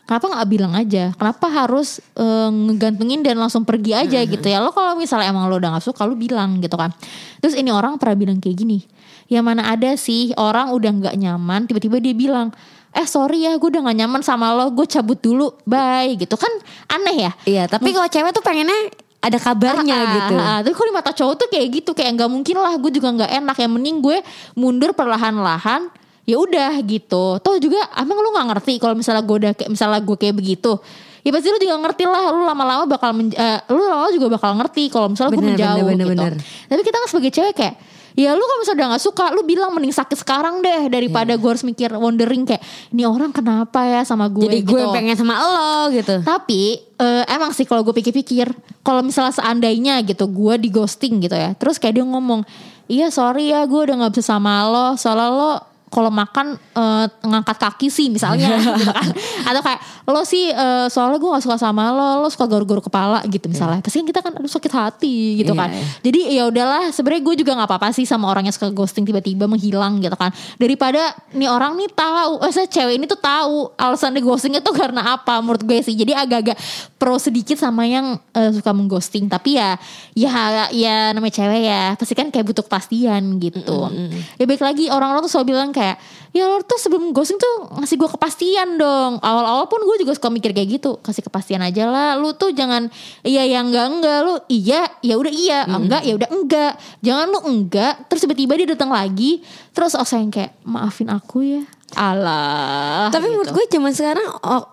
kenapa 0.10 0.26
nggak 0.26 0.48
bilang 0.50 0.74
aja? 0.74 1.14
Kenapa 1.14 1.46
harus 1.54 2.02
eh, 2.18 2.50
ngegantungin 2.50 3.22
dan 3.22 3.38
langsung 3.38 3.62
pergi 3.62 3.94
aja 3.94 4.18
gitu 4.26 4.42
ya? 4.42 4.58
Lo 4.58 4.74
kalau 4.74 4.98
misalnya 4.98 5.30
emang 5.30 5.46
lo 5.46 5.62
udah 5.62 5.78
nggak 5.78 5.86
suka, 5.86 6.10
lo 6.10 6.18
bilang 6.18 6.58
gitu 6.58 6.74
kan. 6.74 6.90
Terus 7.38 7.54
ini 7.54 7.70
orang 7.70 8.02
pernah 8.02 8.18
bilang 8.18 8.42
kayak 8.42 8.58
gini. 8.58 8.82
Ya 9.30 9.46
mana 9.46 9.70
ada 9.70 9.94
sih 9.94 10.34
orang 10.34 10.74
udah 10.74 10.90
nggak 10.90 11.16
nyaman, 11.22 11.70
tiba-tiba 11.70 12.02
dia 12.02 12.18
bilang, 12.18 12.50
eh 12.98 13.06
sorry 13.06 13.46
ya 13.46 13.54
gue 13.62 13.70
udah 13.70 13.86
gak 13.86 13.98
nyaman 14.02 14.26
sama 14.26 14.50
lo, 14.58 14.74
gue 14.74 14.90
cabut 14.90 15.22
dulu, 15.22 15.54
bye 15.70 16.10
gitu 16.18 16.34
kan 16.34 16.50
aneh 16.90 17.30
ya. 17.30 17.32
iya 17.46 17.64
tapi 17.70 17.94
kalau 17.94 18.10
cewek 18.10 18.34
tuh 18.34 18.42
pengennya 18.42 18.90
ada 19.20 19.38
kabarnya 19.38 19.94
Ah, 19.94 20.02
ah, 20.02 20.14
gitu 20.16 20.34
ah, 20.34 20.48
ah. 20.48 20.60
Tapi 20.64 20.74
kalau 20.74 20.88
di 20.90 20.96
mata 20.96 21.12
cowok 21.12 21.36
tuh 21.36 21.48
kayak 21.52 21.68
gitu 21.76 21.92
kayak 21.92 22.12
nggak 22.16 22.32
mungkin 22.32 22.56
lah 22.58 22.74
gue 22.80 22.92
juga 22.96 23.10
nggak 23.12 23.32
enak 23.44 23.58
yang 23.60 23.72
mending 23.76 23.98
gue 24.00 24.18
mundur 24.56 24.96
perlahan-lahan 24.96 25.92
ya 26.30 26.38
udah 26.38 26.78
gitu. 26.86 27.42
Toh 27.42 27.56
juga 27.58 27.82
emang 27.98 28.22
lu 28.22 28.30
nggak 28.30 28.48
ngerti 28.54 28.78
kalau 28.78 28.94
misalnya 28.94 29.26
gue 29.26 29.38
udah 29.42 29.52
kayak 29.58 29.70
misalnya 29.74 30.00
gue 30.06 30.18
kayak 30.22 30.36
begitu. 30.38 30.78
Ya 31.20 31.36
pasti 31.36 31.50
lu 31.50 31.58
juga 31.58 31.76
ngerti 31.82 32.04
lah 32.06 32.32
lu 32.32 32.46
lama-lama 32.46 32.86
bakal 32.86 33.12
men, 33.12 33.34
eh, 33.34 33.60
lu 33.74 33.82
lama-lama 33.82 34.14
juga 34.14 34.40
bakal 34.40 34.56
ngerti 34.56 34.88
kalau 34.88 35.10
misalnya 35.10 35.34
gue 35.34 35.42
Bener, 35.42 35.52
menjauh 35.58 35.76
bener, 35.84 35.90
gitu. 35.90 36.10
bener, 36.14 36.34
bener. 36.38 36.68
Tapi 36.70 36.82
kita 36.86 36.96
kan 37.02 37.08
sebagai 37.10 37.32
cewek 37.34 37.56
kayak 37.58 37.78
Ya 38.18 38.34
lu 38.34 38.42
kalau 38.42 38.60
misalnya 38.60 38.80
udah 38.84 38.90
gak 38.98 39.06
suka 39.06 39.26
Lu 39.32 39.46
bilang 39.46 39.70
mending 39.72 39.94
sakit 39.94 40.18
sekarang 40.18 40.60
deh 40.60 40.90
Daripada 40.90 41.38
Iya. 41.38 41.40
gue 41.40 41.50
harus 41.56 41.64
mikir 41.64 41.94
wondering 41.94 42.42
kayak 42.44 42.60
Ini 42.90 43.06
orang 43.06 43.30
kenapa 43.30 43.86
ya 43.86 44.02
sama 44.02 44.26
gue 44.28 44.44
jadi 44.50 44.66
gue 44.66 44.82
gitu. 44.82 44.92
pengen 44.92 45.16
sama 45.16 45.38
lo 45.40 45.94
gitu 45.94 46.20
Tapi 46.26 46.84
eh, 47.00 47.24
emang 47.32 47.56
sih 47.56 47.64
kalau 47.64 47.80
gue 47.80 47.96
pikir-pikir, 47.96 48.52
kalau 48.84 49.00
misalnya 49.00 49.32
seandainya 49.32 50.04
gitu 50.04 50.28
gue 50.28 50.54
di 50.60 50.68
ghosting 50.68 51.24
gitu 51.24 51.32
ya, 51.32 51.56
terus 51.56 51.80
kayak 51.80 51.96
dia 51.96 52.04
ngomong, 52.04 52.44
iya 52.92 53.08
sorry 53.08 53.56
ya 53.56 53.64
gue 53.64 53.80
udah 53.88 53.96
nggak 54.04 54.20
bisa 54.20 54.36
sama 54.36 54.68
lo, 54.68 55.00
soalnya 55.00 55.32
lo 55.32 55.52
kalau 55.90 56.14
makan 56.14 56.54
eh, 56.56 57.06
ngangkat 57.26 57.58
kaki 57.58 57.88
sih 57.90 58.08
misalnya, 58.08 58.56
gitu 58.62 58.94
kan. 58.94 59.10
atau 59.46 59.62
kayak 59.62 59.82
lo 60.06 60.22
sih 60.22 60.50
eh, 60.50 60.86
soalnya 60.88 61.18
gue 61.18 61.30
gak 61.34 61.44
suka 61.44 61.58
sama 61.58 61.90
lo, 61.90 62.22
lo 62.22 62.30
suka 62.30 62.46
garu-garu 62.46 62.80
kepala 62.80 63.26
gitu 63.26 63.50
misalnya. 63.50 63.82
Pasti 63.82 64.00
kan 64.02 64.08
kita 64.08 64.20
kan 64.22 64.32
aduh 64.38 64.46
sakit 64.46 64.70
hati 64.70 65.42
gitu 65.42 65.54
Iya, 65.54 65.60
kan. 65.60 65.70
iya. 65.74 65.84
Jadi 66.06 66.20
ya 66.30 66.44
udahlah, 66.46 66.84
sebenarnya 66.94 67.22
gue 67.26 67.36
juga 67.42 67.52
nggak 67.58 67.70
apa-apa 67.70 67.90
sih 67.92 68.06
sama 68.06 68.30
orang 68.30 68.46
yang 68.46 68.54
suka 68.54 68.70
ghosting 68.70 69.04
tiba-tiba 69.04 69.50
menghilang 69.50 69.98
gitu 69.98 70.14
kan. 70.14 70.30
Daripada 70.56 71.14
nih 71.34 71.50
orang 71.50 71.74
nih 71.74 71.90
tahu, 71.92 72.38
eh 72.46 72.54
saya 72.54 72.70
cewek 72.70 73.02
ini 73.02 73.06
tuh 73.10 73.18
tahu 73.18 73.74
alasan 73.76 74.14
dia 74.14 74.22
ghostingnya 74.22 74.62
tuh 74.62 74.78
karena 74.78 75.18
apa 75.18 75.42
menurut 75.42 75.66
gue 75.66 75.82
sih. 75.82 75.98
Jadi 75.98 76.14
agak-agak 76.14 76.58
pro 77.02 77.18
sedikit 77.18 77.58
sama 77.58 77.90
yang 77.90 78.18
eh, 78.38 78.54
suka 78.54 78.70
mengghosting. 78.72 79.26
Tapi 79.26 79.58
ya, 79.58 79.74
ya, 80.14 80.70
ya 80.70 81.12
namanya 81.18 81.34
cewek 81.42 81.62
ya, 81.66 81.84
pasti 81.98 82.14
kan 82.14 82.30
kayak 82.30 82.46
butuh 82.46 82.62
kepastian 82.62 83.42
gitu. 83.42 83.90
Ya 84.38 84.46
baik 84.46 84.62
lagi 84.62 84.86
orang-orang 84.94 85.26
tuh 85.26 85.32
selalu 85.32 85.48
bilang 85.56 85.70
kayak, 85.80 85.98
ya 86.36 86.44
lo 86.52 86.60
tuh 86.68 86.76
sebelum 86.76 87.16
ghosting 87.16 87.40
tuh 87.40 87.72
ngasih 87.80 87.96
gue 87.96 88.10
kepastian 88.12 88.76
dong. 88.76 89.24
Awal-awal 89.24 89.72
pun 89.72 89.80
gue 89.88 90.04
juga 90.04 90.12
suka 90.12 90.28
mikir 90.28 90.52
kayak 90.52 90.68
gitu, 90.76 91.00
kasih 91.00 91.24
kepastian 91.24 91.64
aja 91.64 91.88
lah. 91.88 92.20
Lu 92.20 92.36
tuh 92.36 92.52
jangan 92.52 92.92
iya 93.24 93.48
ya 93.48 93.64
enggak 93.64 93.86
enggak 93.88 94.20
lu 94.28 94.36
iya 94.52 94.92
ya 95.00 95.16
udah 95.16 95.32
iya 95.32 95.60
enggak 95.64 96.02
ya 96.04 96.14
udah 96.20 96.30
enggak. 96.36 96.74
Jangan 97.00 97.26
lu 97.32 97.40
enggak 97.48 97.94
terus 98.12 98.28
tiba-tiba 98.28 98.60
dia 98.60 98.68
datang 98.76 98.92
lagi 98.92 99.40
terus 99.72 99.96
oh 99.96 100.04
sayang 100.04 100.28
kayak 100.28 100.60
maafin 100.68 101.08
aku 101.08 101.48
ya. 101.48 101.64
Alah. 101.96 103.10
Tapi 103.10 103.32
menurut 103.32 103.56
gue 103.56 103.66
zaman 103.72 103.96
sekarang 103.96 104.28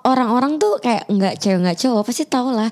orang-orang 0.05 0.59
tuh 0.59 0.83
kayak 0.83 1.07
nggak 1.07 1.39
cewek 1.39 1.63
nggak 1.63 1.79
cowok 1.79 2.03
pasti 2.03 2.27
tau 2.27 2.51
lah 2.51 2.69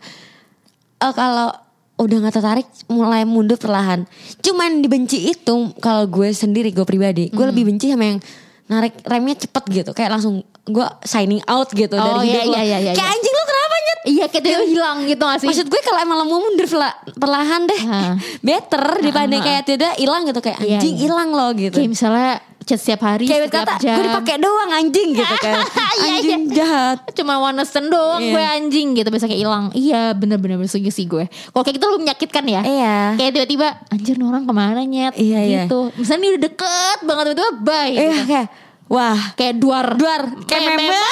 Eh, 1.05 1.13
kalau 1.13 1.51
udah 1.97 2.17
nggak 2.19 2.35
tertarik 2.35 2.67
mulai 2.87 3.23
mundur 3.23 3.55
perlahan. 3.55 4.03
Cuman 4.39 4.79
dibenci 4.79 5.29
itu 5.29 5.55
kalau 5.79 6.05
gue 6.05 6.31
sendiri 6.31 6.69
gue 6.69 6.83
pribadi 6.83 7.29
gue 7.29 7.45
lebih 7.45 7.65
benci 7.65 7.89
sama 7.89 8.05
yang 8.07 8.19
narik 8.65 8.97
remnya 9.03 9.37
cepet 9.37 9.65
gitu 9.69 9.91
kayak 9.91 10.11
langsung 10.11 10.41
gue 10.65 10.87
signing 11.03 11.45
out 11.45 11.69
gitu 11.69 11.93
Oh, 11.93 12.19
dari 12.19 12.33
iya, 12.33 12.41
hidup 12.41 12.47
lo. 12.47 12.53
iya, 12.53 12.63
iya, 12.65 12.79
iya, 12.81 12.93
kayak 12.93 13.05
iya. 13.05 13.15
anjing 13.15 13.35
lo 13.35 13.45
kenapa 13.45 13.75
nyet 13.77 13.99
Iya 14.05 14.25
kayak 14.27 14.43
tiba 14.43 14.63
hilang 14.67 14.99
gitu 15.03 15.23
gak 15.23 15.39
sih? 15.39 15.49
Maksud 15.49 15.67
gue 15.67 15.81
kalau 15.81 15.99
emang 15.99 16.17
lo 16.17 16.27
mau 16.27 16.37
mundur 16.39 16.65
perla- 16.67 16.97
perlahan 17.15 17.63
deh 17.63 17.81
Hah. 17.83 18.13
Better 18.39 18.85
dibanding 18.99 19.41
kayak 19.41 19.63
tidak 19.65 19.93
hilang 19.95 20.25
gitu 20.25 20.41
Kayak 20.41 20.59
Iya, 20.59 20.77
anjing 20.77 20.95
iya. 20.95 21.03
hilang 21.03 21.29
lo 21.31 21.47
gitu 21.53 21.77
Kayak 21.77 21.91
misalnya 21.91 22.33
chat 22.65 22.77
setiap 22.77 23.01
hari 23.05 23.25
Kayak 23.25 23.49
setiap 23.49 23.63
kata 23.63 23.75
jam. 23.79 23.95
gue 23.95 24.05
dipakai 24.07 24.37
doang 24.37 24.71
anjing 24.73 25.09
gitu 25.13 25.37
kan. 25.39 25.55
Iya, 25.95 26.11
Anjing 26.17 26.43
iya. 26.43 26.55
jahat. 26.57 26.99
Cuma 27.13 27.39
one 27.39 27.63
stand 27.63 27.87
doang 27.87 28.19
Iya. 28.19 28.33
gue 28.33 28.45
anjing 28.59 28.89
gitu. 28.95 29.09
Bisa 29.09 29.25
kayak 29.25 29.39
hilang. 29.39 29.65
Iya 29.71 30.11
bener-bener 30.13 30.59
setuju 30.65 30.91
sih 30.91 31.05
gue. 31.05 31.25
Kalau 31.29 31.63
kayak 31.63 31.77
gitu 31.77 31.87
lebih 31.87 32.03
menyakitkan 32.03 32.45
ya? 32.45 32.61
Iya. 32.63 32.97
Kayak 33.15 33.31
tiba-tiba 33.33 33.69
Anjir 33.89 34.15
nih 34.15 34.27
orang 34.27 34.43
ke 34.43 34.53
mana 34.53 34.83
nyet? 34.83 35.15
Iya, 35.15 35.41
iya. 35.41 35.63
gitu. 35.63 35.95
Misalnya 35.95 36.21
ini 36.21 36.29
udah 36.33 36.43
deket 36.45 36.99
banget 37.01 37.25
Tiba-tiba 37.27 37.51
bye 37.59 37.89
Iya 37.89 38.11
gitu. 38.11 38.27
kayak 38.27 38.47
Wah. 38.85 39.19
Kayak 39.35 39.55
duar. 39.57 39.87
Duar. 39.95 40.23
Kayak 40.45 40.63
Meme. 40.73 40.89
meme. 40.89 40.99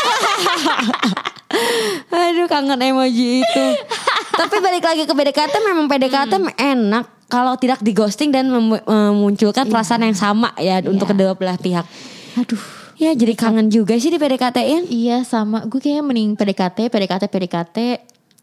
Aduh 2.11 2.47
kangen 2.47 2.81
emoji 2.83 3.41
itu. 3.41 3.65
Tapi 4.41 4.57
balik 4.59 4.81
lagi 4.83 5.05
ke 5.05 5.13
PDKT 5.13 5.55
Memang 5.63 5.87
PDKT 5.87 6.33
Hmm. 6.35 6.49
enak 6.55 7.05
Kalau 7.33 7.57
tidak 7.57 7.81
di 7.81 7.91
ghosting 7.91 8.29
dan 8.29 8.45
mem- 8.47 8.85
memunculkan 8.85 9.65
perasaan 9.67 10.05
yang 10.05 10.13
sama 10.15 10.53
ya 10.59 10.85
Untuk 10.85 11.09
Iya. 11.09 11.13
kedua 11.13 11.31
belah 11.33 11.57
pihak. 11.57 11.89
Aduh. 12.37 12.61
Ya 12.95 13.11
jadi 13.13 13.33
kangen 13.33 13.67
juga 13.67 13.97
sih 13.97 14.09
di 14.09 14.17
PDKT-in 14.17 14.87
Iya 14.87 15.25
sama. 15.25 15.65
Gue 15.65 15.81
kayaknya 15.81 16.05
mending 16.05 16.31
PDKT 16.35 16.87
PDKT 16.87 17.25
PDKT 17.27 17.77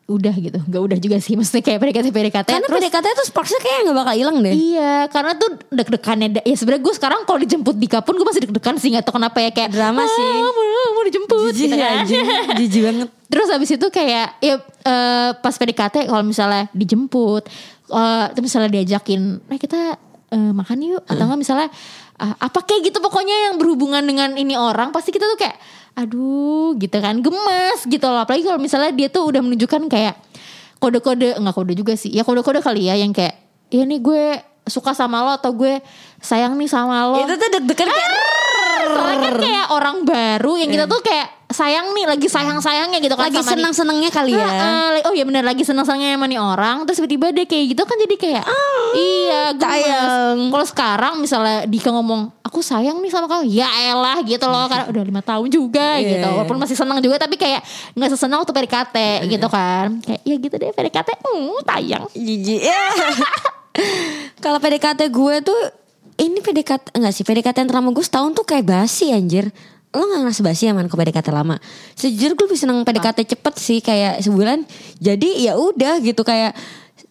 Udah 0.07 0.33
gitu. 0.33 0.57
Gak 0.59 0.81
udah 0.83 0.97
juga 0.97 1.17
sih 1.17 1.37
Maksudnya 1.37 1.61
kayak 1.61 1.79
PDKT 1.79 2.07
PDKT 2.09 2.47
Karena 2.49 2.65
terus- 2.65 2.81
PDKT 2.81 3.05
tuh 3.13 3.25
sparksnya 3.25 3.59
kayak 3.59 3.77
gak 3.83 3.95
bakal 3.95 4.13
hilang 4.15 4.37
deh. 4.39 4.51
Iya, 4.51 5.05
karena 5.07 5.31
tuh 5.33 5.49
deg-degannya 5.69 6.27
ya 6.41 6.55
sebenarnya 6.57 6.81
gue 6.81 6.93
sekarang 6.95 7.19
kalau 7.23 7.39
dijemput 7.39 7.75
Dika 7.77 8.01
pun 8.01 8.13
gue 8.13 8.25
masih 8.25 8.41
deg-degan 8.43 8.75
sih 8.75 8.89
nggak 8.89 9.05
tahu 9.05 9.15
kenapa 9.15 9.37
ya 9.37 9.49
kayak 9.49 9.69
Drama 9.69 10.01
"Ah, 10.01 10.09
sih." 10.09 10.29
mau, 10.41 10.51
mau 10.91 11.03
dijemput 11.03 11.37
Jijik 11.47 11.61
gitu 11.63 11.75
kan. 11.77 12.03
Jijik 12.59 12.81
banget. 12.83 13.07
Terus 13.29 13.47
habis 13.47 13.69
itu 13.69 13.87
kayak 13.87 14.27
ya 14.39 14.55
eh, 14.83 15.29
pas 15.35 15.53
PDKT 15.53 16.09
kalau 16.09 16.25
misalnya 16.25 16.65
dijemput, 16.73 17.45
eh 17.89 18.25
terus 18.33 18.45
misalnya 18.45 18.69
diajakin, 18.69 19.43
nah 19.49 19.57
kita 19.57 19.97
eh, 20.29 20.51
makan 20.53 20.77
yuk. 20.85 21.03
Atau 21.09 21.25
enggak 21.25 21.39
misalnya 21.41 21.69
ah, 22.21 22.37
apa 22.37 22.61
kayak 22.63 22.93
gitu 22.93 22.97
pokoknya 23.01 23.49
yang 23.49 23.55
berhubungan 23.57 24.05
dengan 24.05 24.37
ini 24.37 24.53
orang? 24.53 24.93
Pasti 24.93 25.09
kita 25.09 25.25
tuh 25.25 25.39
kayak 25.39 25.57
aduh 25.97 26.77
gitu 26.77 26.97
kan 27.01 27.19
gemes 27.19 27.79
gitu 27.89 28.05
loh. 28.05 28.23
Apalagi 28.23 28.45
kalau 28.45 28.61
misalnya 28.61 28.93
dia 28.93 29.09
tuh 29.09 29.27
udah 29.27 29.41
menunjukkan 29.41 29.89
kayak 29.89 30.15
kode-kode 30.79 31.35
enggak 31.35 31.55
kode 31.57 31.73
juga 31.75 31.93
sih 31.99 32.07
ya 32.07 32.23
kode-kode 32.23 32.63
kali 32.63 32.87
ya 32.87 32.95
yang 32.95 33.11
kayak 33.11 33.35
ya 33.67 33.83
nih 33.83 33.99
gue 33.99 34.23
suka 34.63 34.95
sama 34.95 35.25
lo 35.25 35.35
atau 35.35 35.51
gue 35.51 35.81
sayang 36.21 36.55
nih 36.55 36.69
sama 36.69 37.09
lo. 37.09 37.19
Itu 37.25 37.35
tuh 37.35 37.49
deg-degan 37.59 37.89
kayak 37.89 38.09
soalnya 38.89 39.17
kan 39.19 39.33
kayak 39.43 39.65
orang 39.75 39.97
baru 40.07 40.53
yang 40.55 40.69
kita 40.71 40.85
tuh 40.87 41.01
kayak 41.03 41.27
sayang 41.49 41.97
nih 41.97 42.05
lagi 42.05 42.29
sayang 42.29 42.61
sayangnya 42.61 43.01
gitu 43.01 43.17
kan 43.17 43.25
Lagi 43.25 43.41
senang-senangnya 43.41 44.13
kali 44.13 44.37
ya 44.37 44.45
Heeh, 44.45 44.85
like, 45.01 45.05
oh 45.09 45.13
iya 45.17 45.25
benar 45.25 45.41
lagi 45.41 45.65
senang-senangnya 45.65 46.13
sama 46.13 46.29
nih 46.29 46.37
orang 46.37 46.85
terus 46.85 47.01
tiba-tiba 47.01 47.33
dia 47.33 47.45
kayak 47.49 47.65
gitu 47.73 47.83
kan 47.89 47.97
jadi 47.97 48.15
kayak 48.21 48.43
iya 48.93 49.43
gemes 49.57 49.81
sayang. 49.81 50.37
kalau 50.53 50.65
sekarang 50.69 51.13
misalnya 51.17 51.65
Dika 51.65 51.89
ngomong 51.89 52.29
aku 52.45 52.61
sayang 52.61 53.01
nih 53.01 53.09
sama 53.09 53.25
kamu 53.25 53.49
ya 53.49 53.65
elah 53.89 54.21
gitu 54.21 54.45
loh 54.45 54.69
karena 54.69 54.85
udah 54.93 55.03
lima 55.05 55.21
tahun 55.25 55.47
juga 55.49 55.89
Iya, 55.97 56.09
gitu 56.21 56.27
iya. 56.29 56.35
walaupun 56.37 56.57
masih 56.61 56.77
senang 56.77 57.01
juga 57.01 57.17
tapi 57.17 57.33
kayak 57.33 57.65
nggak 57.97 58.09
sesenang 58.13 58.45
waktu 58.45 58.53
PDKT 58.53 58.97
gitu 59.25 59.47
kan 59.49 59.87
kayak 60.05 60.21
ya 60.21 60.35
gitu 60.37 60.53
deh 60.53 60.69
PDKT 60.69 61.09
hmm 61.17 61.65
tayang 61.65 62.05
Jijik 62.13 62.61
ya. 62.61 62.81
Kalau 64.43 64.59
PDKT 64.59 65.07
gue 65.09 65.35
tuh 65.41 65.59
ini 66.19 66.43
PDKT 66.43 66.95
enggak 66.99 67.13
sih 67.15 67.23
PDKT 67.23 67.63
yang 67.63 67.69
terlama 67.71 67.89
gue 67.95 68.03
setahun 68.03 68.35
tuh 68.35 68.43
kayak 68.43 68.67
basi 68.67 69.11
anjir. 69.15 69.51
Lo 69.89 70.05
gak 70.05 70.19
ngerasa 70.21 70.41
basi 70.45 70.69
ya 70.69 70.73
man 70.77 70.85
ke 70.85 70.93
PDKT 70.93 71.33
lama? 71.33 71.57
Sejujurnya 71.97 72.37
gue 72.37 72.45
lebih 72.45 72.59
seneng 72.59 72.77
PDKT 72.85 73.19
cepet 73.25 73.53
sih 73.57 73.79
kayak 73.81 74.21
sebulan. 74.21 74.61
Jadi 75.01 75.45
ya 75.45 75.57
udah 75.57 75.97
gitu 76.03 76.21
kayak 76.21 76.53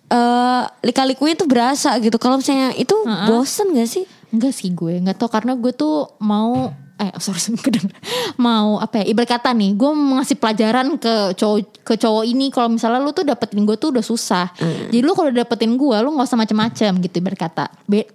eh 0.09 0.62
lika-likunya 0.87 1.35
tuh 1.35 1.49
berasa 1.51 1.99
gitu. 1.99 2.17
Kalau 2.23 2.38
misalnya 2.38 2.71
itu 2.79 2.95
bosen 3.27 3.75
gak 3.75 3.88
sih? 3.91 4.05
Enggak 4.29 4.53
sih 4.53 4.69
gue 4.71 5.01
nggak 5.01 5.17
tau 5.17 5.33
karena 5.33 5.57
gue 5.57 5.73
tuh 5.73 6.05
mau 6.21 6.69
eh 6.99 7.14
sorry 7.23 7.38
sorry 7.45 7.57
kedengeran. 7.62 7.95
mau 8.37 8.83
apa 8.83 9.01
ya 9.01 9.14
ibarat 9.14 9.38
kata 9.38 9.55
nih 9.55 9.79
gue 9.79 9.91
mau 9.95 10.19
ngasih 10.19 10.37
pelajaran 10.37 10.99
ke 10.99 11.33
cowok 11.38 11.87
ke 11.87 11.95
cowok 11.95 12.25
ini 12.27 12.51
kalau 12.51 12.75
misalnya 12.75 12.99
lu 13.01 13.14
tuh 13.14 13.23
dapetin 13.23 13.62
gue 13.62 13.79
tuh 13.79 13.95
udah 13.95 14.03
susah 14.03 14.51
jadi 14.91 15.01
lu 15.07 15.14
kalau 15.14 15.31
dapetin 15.31 15.79
gue 15.79 15.97
lu 16.03 16.11
nggak 16.11 16.27
usah 16.27 16.38
macem-macem 16.38 16.93
gitu 17.07 17.23
ibarat 17.23 17.38
kata 17.38 17.67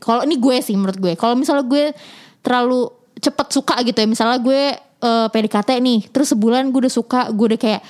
kalau 0.04 0.28
ini 0.28 0.36
gue 0.36 0.56
sih 0.60 0.76
menurut 0.76 1.00
gue 1.00 1.14
kalau 1.16 1.40
misalnya 1.40 1.64
gue 1.64 1.96
terlalu 2.44 2.92
cepet 3.20 3.48
suka 3.54 3.76
gitu 3.86 3.98
ya 3.98 4.08
misalnya 4.10 4.40
gue 4.42 4.62
eh, 4.80 5.28
PDKT 5.30 5.70
nih 5.82 6.00
terus 6.10 6.34
sebulan 6.34 6.70
gue 6.74 6.88
udah 6.88 6.94
suka 6.94 7.30
gue 7.30 7.46
udah 7.56 7.60
kayak 7.60 7.82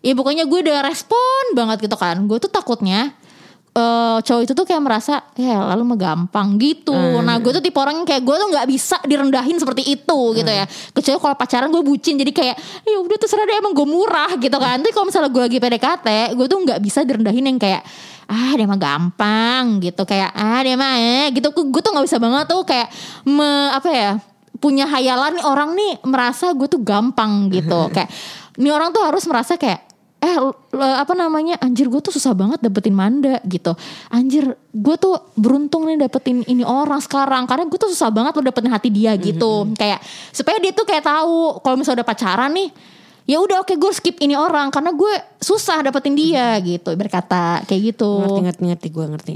ya 0.00 0.12
pokoknya 0.16 0.44
gue 0.48 0.58
udah 0.64 0.78
respon 0.84 1.42
banget 1.52 1.84
gitu 1.84 1.96
kan 1.96 2.16
gue 2.24 2.38
tuh 2.40 2.48
takutnya 2.48 3.12
eh 3.70 4.18
cowok 4.26 4.42
itu 4.42 4.52
tuh 4.52 4.66
kayak 4.66 4.82
merasa 4.82 5.22
ya 5.38 5.62
lalu 5.62 5.94
mah 5.94 5.98
gampang 5.98 6.58
gitu. 6.58 6.90
Nah 7.22 7.38
gue 7.38 7.54
tuh 7.54 7.62
tipe 7.62 7.78
orang 7.78 8.02
yang 8.02 8.06
kayak 8.08 8.26
gue 8.26 8.34
tuh 8.34 8.48
nggak 8.50 8.66
bisa 8.66 8.98
direndahin 9.06 9.62
seperti 9.62 9.94
itu 9.94 10.18
gitu 10.34 10.50
ya. 10.50 10.66
Kecuali 10.66 11.18
kalau 11.22 11.36
pacaran 11.38 11.70
gue 11.70 11.82
bucin 11.86 12.18
jadi 12.18 12.34
kayak 12.34 12.56
ya 12.82 12.98
udah 12.98 13.14
terserah 13.14 13.46
deh 13.46 13.62
emang 13.62 13.70
gue 13.70 13.86
murah 13.86 14.34
gitu 14.42 14.58
kan. 14.58 14.82
Tapi 14.82 14.90
kalau 14.90 15.06
misalnya 15.06 15.30
gue 15.30 15.42
lagi 15.46 15.58
PDKT 15.62 16.08
gue 16.34 16.46
tuh 16.50 16.58
nggak 16.66 16.80
bisa 16.82 17.06
direndahin 17.06 17.46
yang 17.46 17.58
kayak 17.62 17.86
ah 18.30 18.54
dia 18.58 18.66
mah 18.66 18.78
gampang 18.78 19.78
gitu 19.82 20.02
kayak 20.02 20.34
ah 20.34 20.62
dia 20.66 20.74
mah 20.74 20.94
eh 20.98 21.30
gitu 21.30 21.54
gue 21.54 21.80
tuh 21.82 21.90
nggak 21.94 22.06
bisa 22.10 22.18
banget 22.18 22.46
tuh 22.50 22.62
kayak 22.66 22.90
me, 23.26 23.70
apa 23.70 23.88
ya 23.90 24.12
punya 24.60 24.84
hayalan 24.84 25.34
nih 25.34 25.44
orang 25.44 25.70
nih 25.72 25.92
merasa 26.04 26.52
gue 26.52 26.68
tuh 26.68 26.78
gampang 26.78 27.48
gitu. 27.48 27.88
Kayak 27.96 28.12
ini 28.54 28.68
orang 28.68 28.92
tuh 28.92 29.00
harus 29.00 29.24
merasa 29.24 29.56
kayak 29.56 29.88
eh 30.20 30.36
l- 30.36 30.52
l- 30.52 30.98
apa 31.00 31.16
namanya 31.16 31.56
anjir 31.58 31.88
gue 31.88 31.96
tuh 31.98 32.12
susah 32.12 32.36
banget 32.36 32.60
dapetin 32.60 32.92
Manda 32.92 33.40
gitu. 33.42 33.72
Anjir 34.06 34.44
gue 34.68 34.96
tuh 34.96 35.16
beruntung 35.32 35.88
nih 35.88 35.96
dapetin 35.98 36.44
ini 36.44 36.60
orang 36.60 37.00
sekarang 37.00 37.48
karena 37.48 37.64
gue 37.64 37.78
tuh 37.80 37.88
susah 37.88 38.12
banget 38.12 38.36
lo 38.36 38.44
dapetin 38.44 38.68
hati 38.68 38.92
dia 38.92 39.16
gitu. 39.16 39.64
Kayak 39.72 40.04
supaya 40.28 40.60
dia 40.60 40.70
tuh 40.70 40.84
kayak 40.84 41.08
tahu 41.08 41.64
kalau 41.64 41.80
misalnya 41.80 42.04
udah 42.04 42.08
pacaran 42.12 42.52
nih 42.52 42.68
ya 43.24 43.38
udah 43.38 43.64
oke 43.64 43.72
gue 43.72 43.92
skip 43.94 44.20
ini 44.20 44.36
orang 44.36 44.68
karena 44.68 44.92
gue 44.92 45.12
susah 45.38 45.80
dapetin 45.80 46.12
dia 46.12 46.52
gitu 46.60 46.92
berkata 46.92 47.64
kayak 47.64 47.96
gitu. 47.96 48.10
Ngerti 48.20 48.40
ngerti 48.44 48.62
ngerti 48.68 48.88
gue 48.92 49.06
ngerti. 49.08 49.34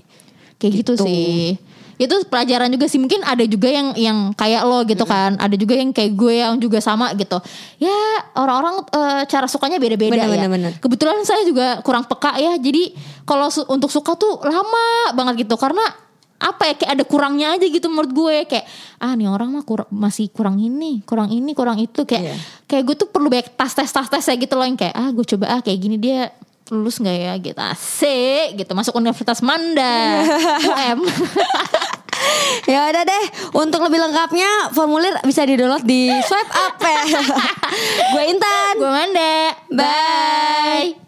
kayak 0.54 0.72
gitu, 0.84 0.92
Gitu. 0.94 1.04
sih 1.04 1.56
itu 1.96 2.14
pelajaran 2.24 2.68
juga 2.68 2.84
sih. 2.84 2.96
Mungkin 2.96 3.20
ada 3.20 3.42
juga 3.42 3.66
yang 3.66 3.94
yang 3.94 4.18
kayak 4.30 4.62
lo 4.62 4.82
gitu 4.82 5.02
kan. 5.02 5.36
Ada 5.36 5.54
juga 5.54 5.74
yang 5.74 5.90
kayak 5.90 6.12
gue 6.12 6.34
yang 6.36 6.54
juga 6.56 6.78
sama 6.78 7.12
gitu. 7.12 7.38
Ya 7.76 7.94
orang-orang 8.34 8.82
eh, 8.88 9.22
cara 9.24 9.46
sukanya 9.46 9.76
beda-beda 9.76 10.14
Bener, 10.14 10.26
ya. 10.26 10.32
bener, 10.34 10.50
bener. 10.50 10.72
kebetulan 10.76 11.22
saya 11.22 11.42
juga 11.42 11.78
kurang 11.80 12.04
peka 12.04 12.34
ya. 12.36 12.54
Jadi 12.54 12.92
kalau 13.22 13.46
su- 13.48 13.66
untuk 13.66 13.88
suka 13.88 14.14
tuh 14.14 14.40
lama 14.40 14.86
banget 15.12 15.42
gitu. 15.42 15.54
Karena 15.54 15.82
apa 16.34 16.66
ya 16.66 16.74
kayak 16.74 16.92
ada 16.92 17.04
kurangnya 17.06 17.54
aja 17.54 17.64
gitu 17.64 17.86
menurut 17.86 18.10
gue. 18.10 18.36
Kayak 18.46 18.66
ah 18.98 19.14
nih 19.14 19.26
orang 19.26 19.48
mah 19.50 19.62
kur- 19.62 19.88
masih 19.88 20.28
kurang 20.28 20.58
ini 20.58 21.00
kurang 21.02 21.30
ini 21.30 21.52
kurang 21.52 21.78
itu. 21.78 22.02
Kayak 22.02 22.22
Iya. 22.24 22.36
kayak 22.66 22.82
gue 22.84 22.96
tuh 22.96 23.08
perlu 23.08 23.30
banyak 23.30 23.54
tas 23.54 23.70
tes 23.70 23.86
tas 23.86 24.06
tes 24.06 24.20
ya 24.20 24.34
gitu 24.34 24.52
loh. 24.52 24.62
Yang 24.62 24.82
kayak 24.82 24.94
ah 24.94 25.08
gue 25.08 25.24
coba 25.24 25.44
ah 25.48 25.60
kayak 25.60 25.78
gini 25.78 25.96
dia 25.96 26.34
lulus 26.72 26.96
nggak 26.96 27.16
ya 27.18 27.34
gitu 27.40 27.60
asik 27.60 28.56
gitu 28.56 28.72
masuk 28.72 28.96
Universitas 28.96 29.44
Manda 29.44 30.24
UM 30.70 31.00
Ya 32.64 32.88
udah 32.88 33.04
deh, 33.04 33.24
untuk 33.52 33.84
lebih 33.84 34.00
lengkapnya 34.00 34.72
formulir 34.72 35.12
bisa 35.26 35.44
di-download 35.44 35.84
di 35.84 36.08
swipe 36.24 36.52
up. 36.56 36.80
gue 38.14 38.24
Intan. 38.24 38.74
gue 38.80 38.88
Manda 38.90 39.36
Bye. 39.68 41.03